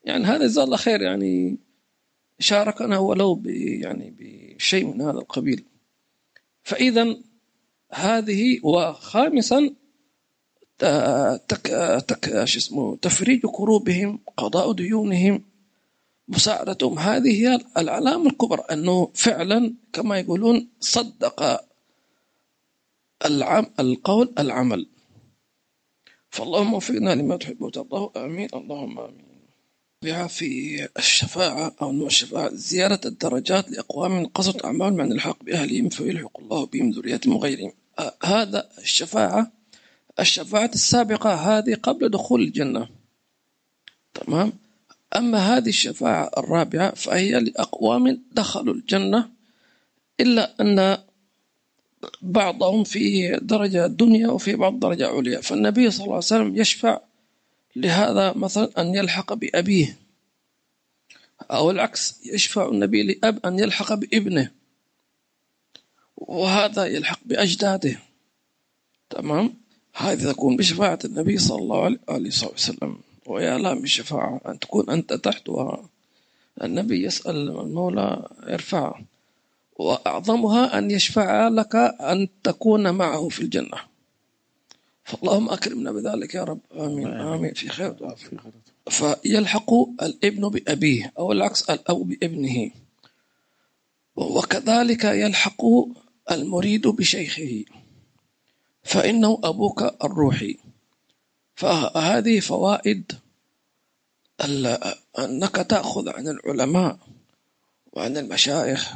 [0.05, 1.59] يعني هذا جزاه الله خير يعني
[2.39, 5.65] شاركنا ولو يعني بشيء من هذا القبيل
[6.63, 7.17] فإذا
[7.93, 9.71] هذه وخامسا
[11.49, 11.67] تك
[12.09, 15.43] تك شو اسمه تفريج كروبهم قضاء ديونهم
[16.29, 21.70] مساعدتهم هذه هي العلامة الكبرى أنه فعلا كما يقولون صدق
[23.27, 24.87] العم القول العمل.
[26.31, 28.13] فاللهم وفقنا لما تحب وترضاه.
[28.17, 28.49] آمين.
[28.55, 29.31] اللهم آمين.
[30.05, 36.41] بها في الشفاعة أو نوع الشفاعة زيارة الدرجات لأقوام قصد أعمال من الحق بأهلهم فيلحق
[36.41, 37.73] الله بهم ذريتهم وغيرهم.
[37.99, 39.53] آه هذا الشفاعة
[40.21, 42.89] الشفاعة السابقة هذه قبل دخول الجنة.
[44.15, 44.53] تمام؟
[45.17, 49.31] أما هذه الشفاعة الرابعة فهي لأقوام دخلوا الجنة
[50.21, 50.99] إلا أن
[52.23, 57.01] بعضهم في درجة دنيا وفي بعض درجة عليا فالنبي صلى الله عليه وسلم يشفع
[57.77, 59.97] لهذا مثلا أن يلحق بأبيه.
[61.51, 64.51] أو العكس يشفع النبي لأب أن يلحق بابنه.
[66.17, 67.99] وهذا يلحق بأجداده.
[69.11, 69.55] تمام؟
[69.95, 72.99] هذه تكون بشفاعة النبي صلى الله عليه وسلم.
[73.27, 74.41] ويا لا من شفاعة.
[74.47, 75.89] أن تكون أنت تحتها
[76.63, 79.01] النبي يسأل المولى يرفعه
[79.81, 83.79] وأعظمها أن يشفع لك أن تكون معه في الجنة.
[85.05, 86.61] فاللهم أكرمنا بذلك يا رب.
[86.73, 87.07] آمين.
[87.07, 87.55] آمين.
[87.55, 88.17] في خير.
[88.91, 89.73] فيلحق
[90.03, 92.71] الابن بأبيه أو العكس الأب بابنه.
[94.17, 95.65] وكذلك يلحق
[96.31, 97.65] المريد بشيخه.
[98.83, 100.57] فإنه أبوك الروحي.
[101.55, 103.13] فهذه فوائد
[105.19, 106.99] أنك تأخذ عن العلماء
[107.93, 108.93] وعن المشايخ.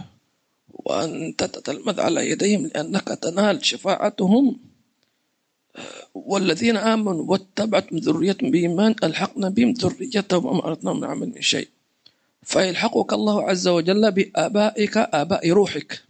[0.74, 4.60] وأن تتلمذ على يديهم لأنك تنال شفاعتهم.
[6.14, 11.68] والذين آمنوا واتبعتم ذريتهم بإيمان ألحقنا بهم ذريتهم وما أردناهم من عمل من شيء.
[12.42, 16.02] فيلحقك الله عز وجل بآبائك آباء روحك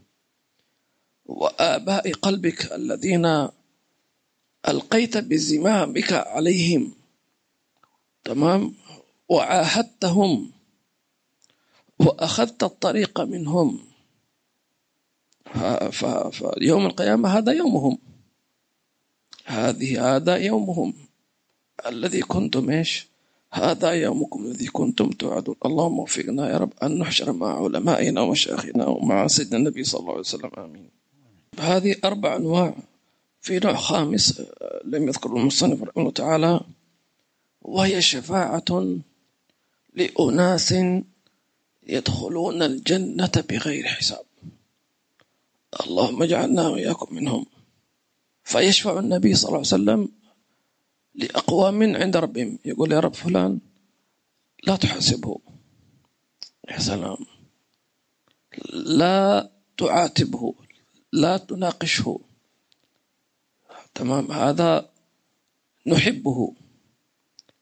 [1.27, 3.49] وآباء قلبك الذين
[4.69, 6.93] ألقيت بزمامك عليهم.
[8.25, 8.75] تمام؟
[9.29, 10.51] وعاهدتهم
[11.99, 13.94] وأخذت الطريق منهم.
[15.91, 17.99] فيوم القيامة هذا يومهم.
[19.45, 20.95] هذه هذا يومهم.
[21.87, 23.07] الذي كنتم إيش؟
[23.53, 25.57] هذا يومكم الذي كنتم توعدون.
[25.65, 30.21] اللهم وفقنا يا رب أن نحشر مع علمائنا ومشايخنا ومع سيدنا النبي صلى الله عليه
[30.21, 30.51] وسلم.
[30.59, 30.91] آمين.
[31.61, 32.75] هذه أربع أنواع.
[33.41, 34.43] في نوع خامس
[34.85, 36.61] لم يذكر المصنف رحمه الله تعالى
[37.63, 38.99] وهي شفاعة
[39.95, 40.75] لأناس
[41.87, 44.25] يدخلون الجنة بغير حساب.
[45.81, 47.47] اللهم اجعلنا وإياكم منهم.
[48.45, 50.09] فيشفع النبي صلى الله عليه وسلم
[51.15, 52.59] لأقوام عند ربهم.
[52.65, 53.61] يقول يا رب فلان
[54.67, 55.39] لا تحاسبه.
[56.71, 57.17] يا سلام.
[58.73, 60.55] لا تعاتبه.
[61.13, 62.21] لا تناقشه.
[63.95, 64.33] تمام.
[64.33, 64.91] هذا
[65.87, 66.55] نحبه.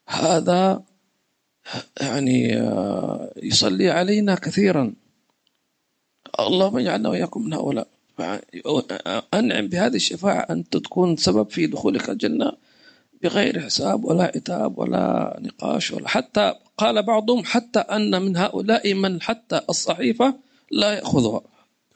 [0.08, 0.84] هذا
[2.00, 2.48] يعني
[3.36, 4.94] يصلي علينا كثيرا.
[6.40, 7.88] اللهم اجعلنا وإياكم من هؤلاء.
[9.34, 12.52] أنعم بهذه الشفاعة أن تكون سبب في دخولك الجنة
[13.22, 19.22] بغير حساب ولا عتاب ولا نقاش ولا حتى قال بعضهم حتى أن من هؤلاء من
[19.22, 20.34] حتى الصحيفة
[20.70, 21.40] لا يأخذها.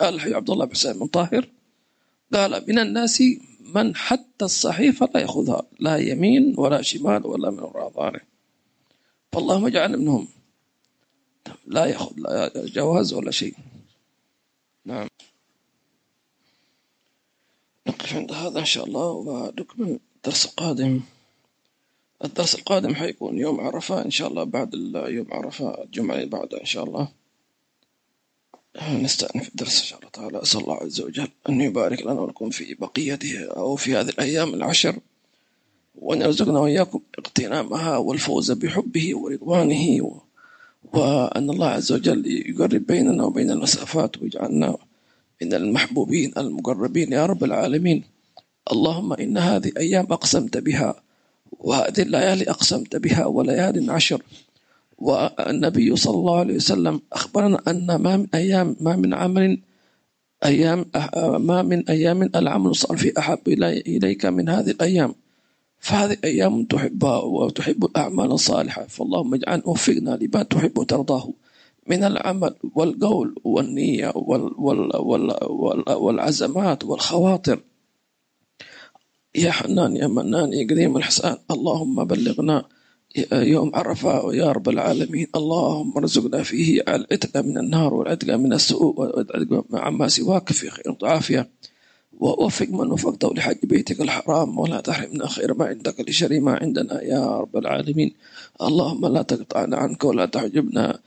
[0.01, 1.49] قال عبد الله بن حسين بن طاهر
[2.35, 3.22] قال من الناس
[3.74, 8.20] من حتى الصحيفة لا يأخذها لا يمين ولا شمال ولا من وراء ظهره.
[9.33, 10.29] فاللهم اجعل منهم.
[11.66, 13.55] لا يأخذ لا جواز ولا شيء.
[14.85, 15.09] نعم.
[17.97, 21.01] نقف عند هذا إن شاء الله ونكمل الدرس القادم.
[22.24, 26.66] الدرس القادم حيكون يوم عرفة إن شاء الله بعد يوم عرفة الجمعة اللي بعدها إن
[26.66, 27.09] شاء الله.
[28.92, 30.42] نستأنف الدرس إن شاء الله تعالى.
[30.42, 34.99] أسأل الله عز وجل أن يبارك لنا ولكم في بقيته أو في هذه الأيام العشر
[35.94, 40.20] وأن يرزقنا وإياكم اغتنامها والفوز بحبه ورضوانه
[40.92, 44.76] وأن الله عز وجل يقرب بيننا وبين المسافات ويجعلنا
[45.43, 48.05] من المحبوبين المقربين يا رب العالمين.
[48.72, 50.95] اللهم إن هذه أيام أقسمت بها
[51.61, 54.22] وهذه الليالي أقسمت بها وليال عشر.
[54.99, 59.61] والنبي صلى الله عليه وسلم أخبرنا أن ما من أيام ما من عمل
[60.45, 60.84] أيام
[61.39, 65.14] ما من أيام العمل الصالح في أحب إليك من هذه الأيام.
[65.80, 71.32] فهذه أيام تحبها وتحب الأعمال الصالحة فاللهم اجعل وفقنا لما تحب وترضاه.
[71.89, 77.61] من العمل والقول والنية وال وال وال وال والعزمات والخواطر.
[79.34, 82.64] يا حنان يا منان يا قديم الحسان اللهم بلغنا
[83.32, 85.26] يوم عرفة يا رب العالمين.
[85.37, 91.51] اللهم ارزقنا فيه العتق من النار والعتق من السوء والعتق عما سواك في خير وعافية.
[92.20, 97.39] ووفق من وفقته لحج بيتك الحرام ولا تحرمنا خير ما عندك لشر ما عندنا يا
[97.39, 98.14] رب العالمين.
[98.62, 100.99] اللهم لا تقطعنا عنك ولا تحجبنا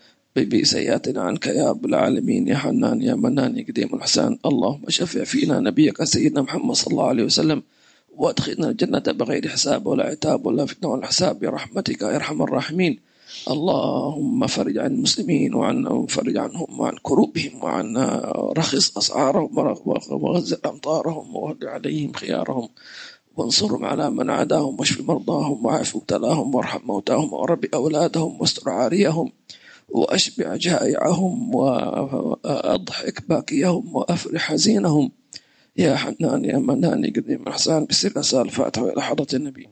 [0.45, 5.59] بسيئاتنا عنك يا رب العالمين يا حنان يا منان يا قديم الحسان اللهم شفع فينا
[5.59, 7.63] نبيك سيدنا محمد صلى الله عليه وسلم
[8.17, 12.99] وادخلنا الجنة بغير حساب ولا عتاب ولا فتنة ولا حساب برحمتك يا أرحم الراحمين.
[13.49, 17.97] اللهم فرج عن المسلمين وعن فرج عنهم وعن كروبهم وعن
[18.57, 19.57] رخص أسعارهم
[20.11, 22.69] وغزل أمطارهم وهد عليهم خيارهم.
[23.37, 29.31] وانصرهم على من عاداهم واشف مرضاهم وعاف مبتلاهم وارحم موتاهم ورب أولادهم واستر عاريهم.
[29.91, 35.11] وأشبع جائعهم وأضحك باكيهم وأفرح حزينهم.
[35.77, 39.69] يا حنان يا منان قديم الإحسان بسر أسأل الفاتحة إلى حضرة النبي.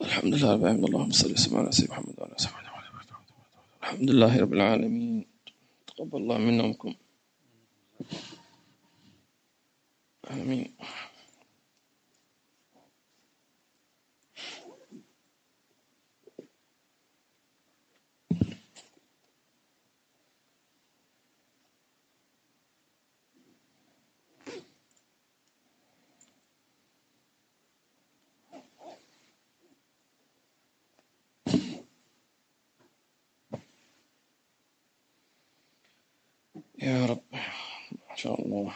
[0.00, 0.84] الحمد لله رب العالمين.
[0.84, 2.68] اللهم صل وسلم على سيدنا محمد وعلى آله وصحبه
[3.82, 5.26] الحمد لله رب العالمين.
[5.86, 6.94] تقبل الله منا ومنكم
[10.30, 10.74] آمين.
[36.88, 37.22] يا رب.
[38.08, 38.74] ما شاء الله.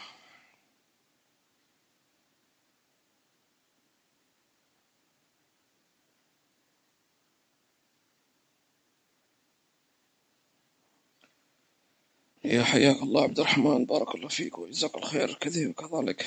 [12.45, 15.83] يا حياك الله عبد الرحمن بارك الله فيك وجزاك الخير كذلك.
[15.83, 16.27] وكذلك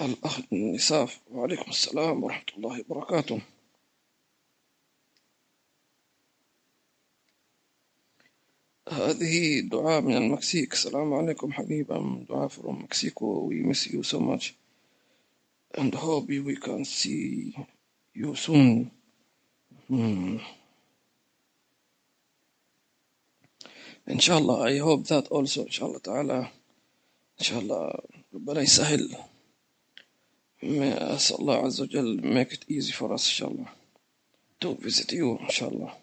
[0.00, 3.40] الأخ نساف وعليكم السلام ورحمة الله وبركاته.
[8.88, 10.72] هذه دعاء من المكسيك.
[10.72, 13.44] السلام عليكم حبيبة دعاء from Mexico.
[13.44, 14.54] We miss you so much.
[15.74, 17.56] And hope we can see
[18.14, 18.90] you soon.
[19.88, 20.38] Hmm.
[24.08, 26.38] إن شاء الله I hope that also إن شاء الله تعالى
[27.40, 27.92] إن شاء الله
[28.34, 29.16] ربنا يسهل
[30.64, 33.66] أسأل الله عز وجل make it easy for us إن شاء الله
[34.60, 35.94] to visit you إن شاء الله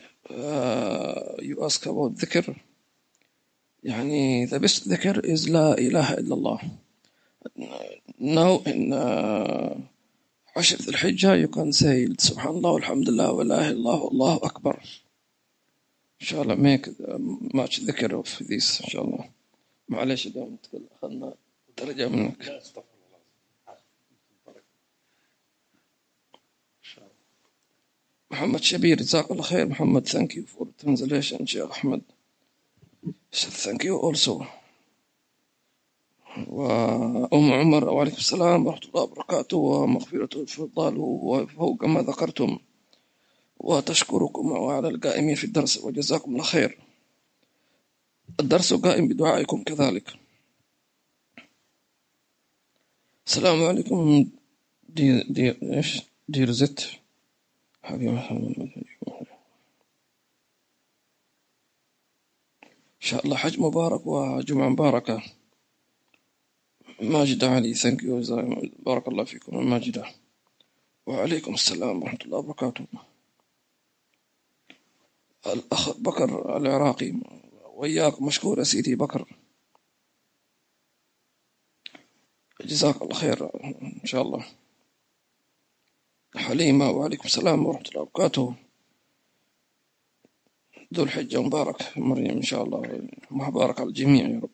[0.00, 2.56] uh, you ask about ذكر.
[3.84, 6.60] يعني the best ذكر is لا إله إلا الله.
[8.20, 9.76] Now in uh,
[10.56, 14.76] عشر الحجة you can say سبحان الله والحمد لله ولا إله إلا الله والله أكبر.
[16.20, 16.86] إن شاء الله make
[17.54, 19.30] much ذكر of this إن شاء الله.
[19.88, 20.56] معلش دام
[21.02, 21.34] أخذنا
[21.78, 22.62] درجة منك.
[28.30, 29.66] محمد شبير جزاك الله خير.
[29.66, 31.44] محمد thank you for translation.
[31.44, 32.02] شيخ أحمد.
[33.34, 34.46] Thank you also.
[36.48, 42.58] وأم عمر وعليكم السلام ورحمة الله وبركاته ومغفرة الفضال وفوق ما ذكرتم.
[43.58, 46.78] وتشكركم وعلى القائمين في الدرس وجزاكم الله خير.
[48.40, 50.12] الدرس قائم بدعائكم كذلك.
[53.26, 54.30] السلام عليكم
[54.88, 55.56] دير دير
[56.28, 56.90] دير زت
[57.90, 58.84] إن
[63.00, 65.22] شاء الله حج مبارك وجمعة مباركة.
[67.00, 68.22] ماجدة علي ثانك يو
[68.78, 69.70] بارك الله فيكم.
[69.70, 70.14] ماجدة
[71.06, 72.86] وعليكم السلام ورحمة الله وبركاته.
[75.46, 77.14] الأخ بكر العراقي.
[77.64, 78.22] وإياك.
[78.22, 79.36] مشكور يا سيدي بكر.
[82.60, 83.44] جزاك الله خير
[84.02, 84.46] إن شاء الله.
[86.36, 88.54] حليمة وعليكم السلام ورحمة الله وبركاته.
[90.94, 94.50] ذو الحجة مبارك مريم إن شاء الله مبارك على الجميع يا رب.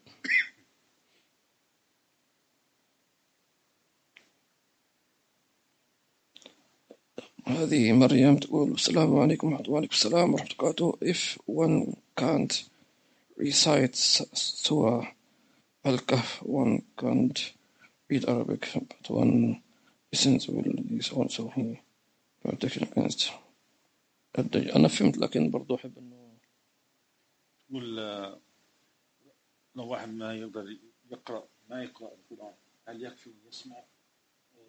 [7.46, 10.98] هذه مريم تقول السلام عليكم ورحمة الله السلام ورحمة الله وبركاته.
[11.02, 12.64] If one can't
[13.36, 15.06] recite Surah
[15.84, 17.52] Al-Kahf one can't
[18.08, 19.60] read Arabic but one
[20.14, 21.66] listens will is also he
[22.42, 23.30] protection against
[24.76, 26.34] أنا فهمت لكن برضو أحب إنه
[27.68, 27.96] تقول
[29.76, 30.76] لو واحد ما يقدر
[31.10, 32.52] يقرأ ما يقرأ القرآن
[32.88, 33.76] هل يكفي يسمع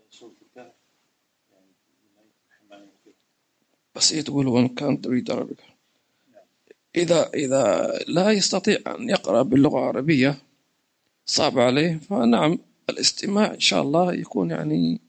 [0.10, 0.74] سورة الكهف
[3.96, 5.62] بس هي تقول one can't read Arabic
[6.96, 10.38] إذا إذا لا يستطيع أن يقرأ باللغة العربية
[11.26, 15.02] صعب عليه فنعم الاستماع إن شاء الله يكون يعني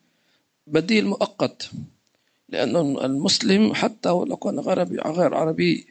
[0.68, 1.70] بديل مؤقت
[2.50, 5.88] لأن المسلم حتى ولو كان غربي غير عربي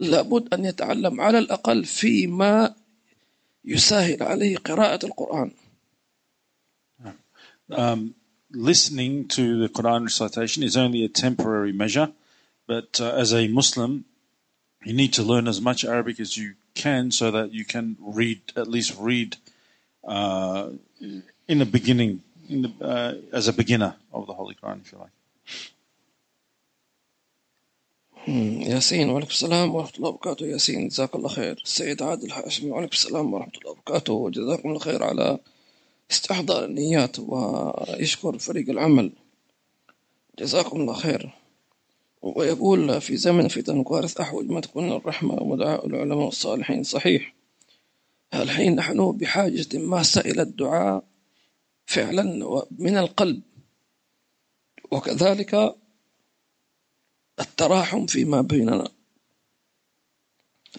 [0.00, 2.74] لابد أن يتعلم على الأقل فيما
[3.64, 5.50] يسهل عليه قراءة القرآن
[7.70, 8.14] um,
[8.52, 12.12] listening to the Quran recitation is only a temporary measure,
[12.66, 14.04] but uh, as a Muslim,
[14.84, 18.40] you need to learn as much Arabic as you can so that you can read,
[18.56, 19.36] at least read
[20.04, 20.70] uh,
[21.48, 24.99] in the beginning, In the, uh, as a beginner of the Holy Quran, if you
[24.99, 25.11] like.
[28.27, 33.33] ياسين وعليكم السلام ورحمة الله وبركاته ياسين جزاك الله خير السيد عادل الحاشمي وعليكم السلام
[33.33, 35.39] ورحمة الله وبركاته وجزاكم الله خير على
[36.11, 39.11] استحضار النيات ويشكر فريق العمل
[40.39, 41.29] جزاكم الله خير
[42.21, 47.33] ويقول في زمن فتن وكوارث أحوج ما تكون الرحمة ودعاء العلماء الصالحين صحيح
[48.33, 51.03] الحين نحن بحاجة ماسة إلى الدعاء
[51.85, 52.23] فعلا
[52.71, 53.41] من القلب.
[54.91, 55.75] وكذلك
[57.39, 58.87] التراحم فيما بيننا.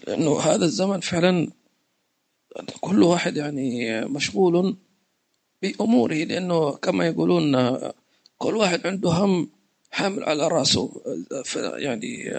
[0.07, 1.51] لأنه هذا الزمن فعلا
[2.81, 4.77] كل واحد يعني مشغول
[5.61, 7.77] بأموره لأنه كما يقولون
[8.37, 9.49] كل واحد عنده هم
[9.91, 11.01] حامل على رأسه.
[11.55, 12.33] يعني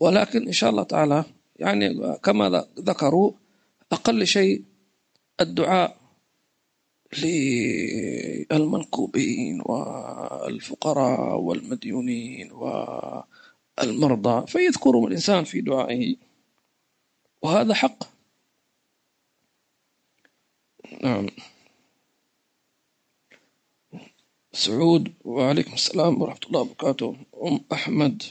[0.00, 1.24] ولكن إن شاء الله تعالى
[1.56, 3.32] يعني كما ذكروا
[3.92, 4.64] أقل شيء
[5.40, 6.01] الدعاء.
[8.50, 16.16] للمنكوبين والفقراء والمديونين والمرضى فيذكرهم الإنسان في دعائه.
[17.42, 18.04] وهذا حق.
[21.02, 21.26] نعم.
[24.52, 27.16] سعود وعليكم السلام ورحمة الله وبركاته.
[27.44, 28.22] أم أحمد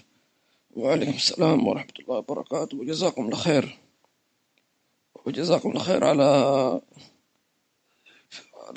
[0.71, 2.77] وعليكم السلام ورحمة الله وبركاته.
[2.77, 3.77] وجزاكم الله خير.
[5.25, 6.81] وجزاكم الله خير على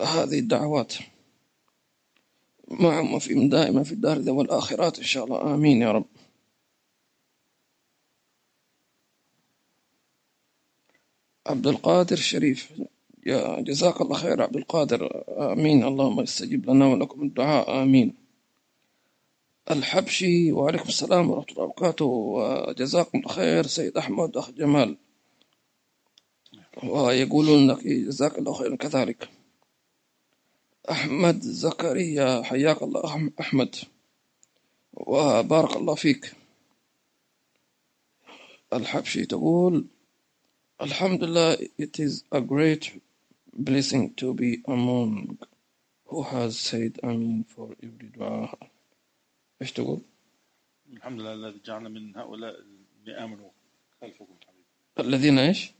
[0.00, 0.94] على هذه الدعوات.
[2.68, 5.54] معهم وفيهم دائما في الدار والآخرات إن شاء الله.
[5.54, 6.04] آمين يا رب.
[11.46, 12.72] عبد القادر الشريف
[13.26, 15.24] يا جزاك الله خير عبد القادر.
[15.52, 15.84] آمين.
[15.84, 17.82] اللهم استجب لنا ولكم الدعاء.
[17.82, 18.14] آمين.
[19.70, 22.04] الحبشي وعليكم السلام ورحمة الله وبركاته.
[22.04, 24.96] وجزاكم الله خير سيد أحمد أخ جمال.
[26.84, 29.28] ويقولون لك جزاك الله خيرا كذلك.
[30.90, 33.76] أحمد زكريا حياك الله أحمد
[34.94, 36.32] وبارك الله فيك.
[38.72, 39.84] الحبشي تقول
[40.80, 42.90] الحمد لله it is a great
[43.56, 45.38] blessing to be among
[46.06, 48.56] who has said Amin for every dua.
[49.62, 50.00] إيش تقول؟
[50.92, 52.54] الحمد لله الذي جعلنا من هؤلاء
[53.00, 53.50] اللي آمنوا
[54.00, 55.08] خلفكم حبيبي.
[55.08, 55.70] الذين إيش؟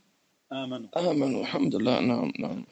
[0.51, 1.11] آمنوا.
[1.11, 2.63] آمنوا الحمد لله نعم نعم.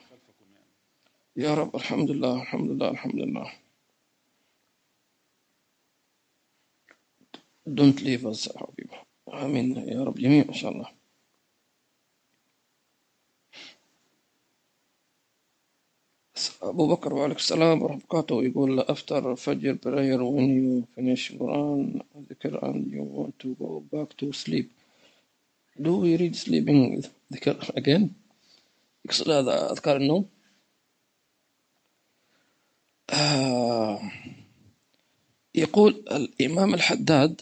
[1.36, 3.52] يا رب الحمد لله الحمد لله الحمد لله.
[7.66, 8.96] Don't leave us حبيبي
[9.34, 10.88] آمين يا رب جميع إن شاء الله
[16.62, 22.02] أبو بكر وعليكم السلام ورحمة الله وبركاته يقول أفتر فجر prayer when you finish Quran
[22.30, 24.70] ذكر and you want to go back to sleep
[25.82, 28.10] do we read sleeping ذكر again?
[29.04, 30.26] يقصد هذا أذكار النوم
[35.54, 37.40] يقول الإمام الحداد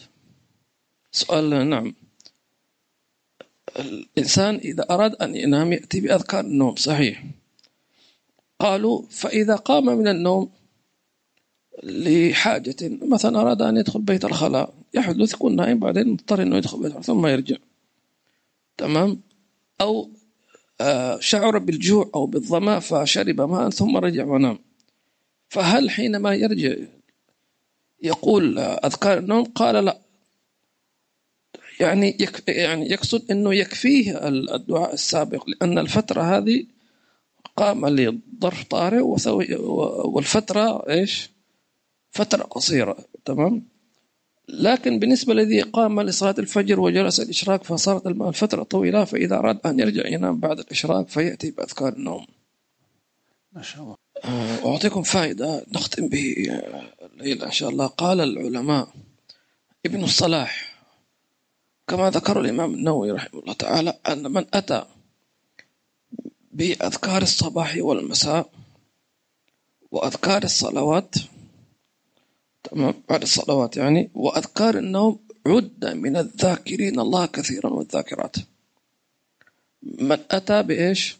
[1.11, 1.93] سؤال نعم.
[3.79, 7.23] الإنسان إذا أراد أن ينام يأتي بأذكار النوم صحيح.
[8.59, 10.49] قالوا فإذا قام من النوم
[11.83, 16.85] لحاجة مثلا أراد أن يدخل بيت الخلاء يحدث يكون نائم بعدين مضطر أنه يدخل بيت
[16.85, 17.57] الخلاء ثم يرجع.
[18.77, 19.21] تمام؟
[19.81, 20.09] أو
[20.81, 24.59] آه، شعر بالجوع أو بالظمأ فشرب ماء ثم رجع ونام.
[25.53, 26.75] فهل حينما يرجع
[28.03, 29.97] يقول أذكار النوم قال لا
[31.79, 36.65] يعني يعني يقصد إنه يكفيه الدعاء السابق لأن الفترة هذه
[37.57, 39.01] قام لظرف طارئ
[40.13, 41.29] والفترة إيش؟
[42.11, 43.63] فترة قصيرة تمام؟
[44.49, 50.07] لكن بالنسبة الذي قام لصلاة الفجر وجلس الإشراق فصارت الفترة طويلة فإذا أراد أن يرجع
[50.07, 52.25] ينام بعد الإشراق فيأتي بأذكار النوم
[53.55, 53.97] ما شاء الله.
[54.25, 56.35] آه، أعطيكم فائدة نختم به
[57.01, 57.87] الليلة إن شاء الله.
[57.87, 58.87] قال العلماء
[59.85, 60.73] ابن الصلاح
[61.87, 64.85] كما ذكر الإمام النووي رحمه الله تعالى أن من أتى
[66.51, 68.49] بأذكار الصباح والمساء
[69.91, 71.15] وأذكار الصلوات
[72.63, 78.35] تمام بعد الصلوات يعني وأذكار النوم عد من الذاكرين الله كثيرا والذاكرات.
[79.83, 81.17] من أتى بإيش؟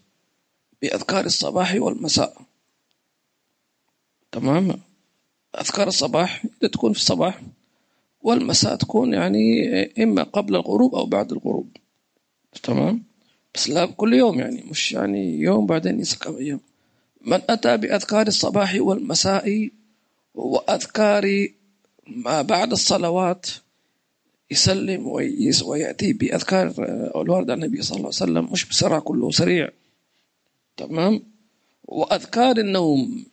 [0.84, 2.41] بأذكار الصباح والمساء.
[4.31, 4.79] تمام؟
[5.59, 7.41] أذكار الصباح تكون في الصباح
[8.21, 11.77] والمساء تكون يعني إما قبل الغروب أو بعد الغروب.
[12.63, 13.03] تمام؟
[13.55, 16.59] بس لا كل يوم يعني مش يعني يوم بعدين ينسى كم أيام.
[17.21, 19.69] من أتى بأذكار الصباح والمساء
[20.36, 21.47] وأذكار
[22.07, 23.45] ما بعد الصلوات
[24.51, 25.07] يسلم
[25.65, 26.73] ويأتي بأذكار
[27.15, 29.69] الورد النبي صلى الله عليه وسلم مش بسرعة كله سريع.
[30.78, 31.24] تمام؟
[31.84, 33.26] وأذكار النوم.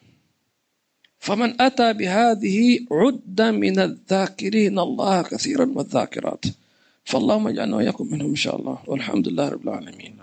[1.18, 6.45] فمن أتى بهذه عد من الذاكرين الله كثيرا والذاكرات.
[7.05, 8.78] فاللهم اجعلنا وإياكم منهم إن شاء الله.
[8.86, 10.16] والحمد لله رب العالمين.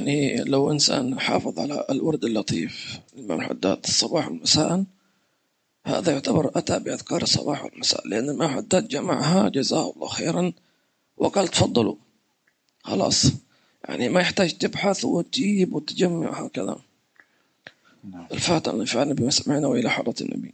[0.00, 3.40] يعني لو إنسان حافظ على الورد اللطيف الإمام
[3.88, 4.84] الصباح والمساء
[5.86, 8.58] هذا يعتبر أتى بأذكار الصباح والمساء لأن الإمام
[8.88, 10.52] جمعها جزاه الله خيرا.
[11.16, 11.96] وقال تفضلوا.
[12.82, 13.32] خلاص.
[13.88, 16.76] يعني ما يحتاج تبحث وتجيب وتجمع هكذا.
[18.32, 20.52] الفاتحة نفعنا بما سمعنا وإلى حضرة النبي.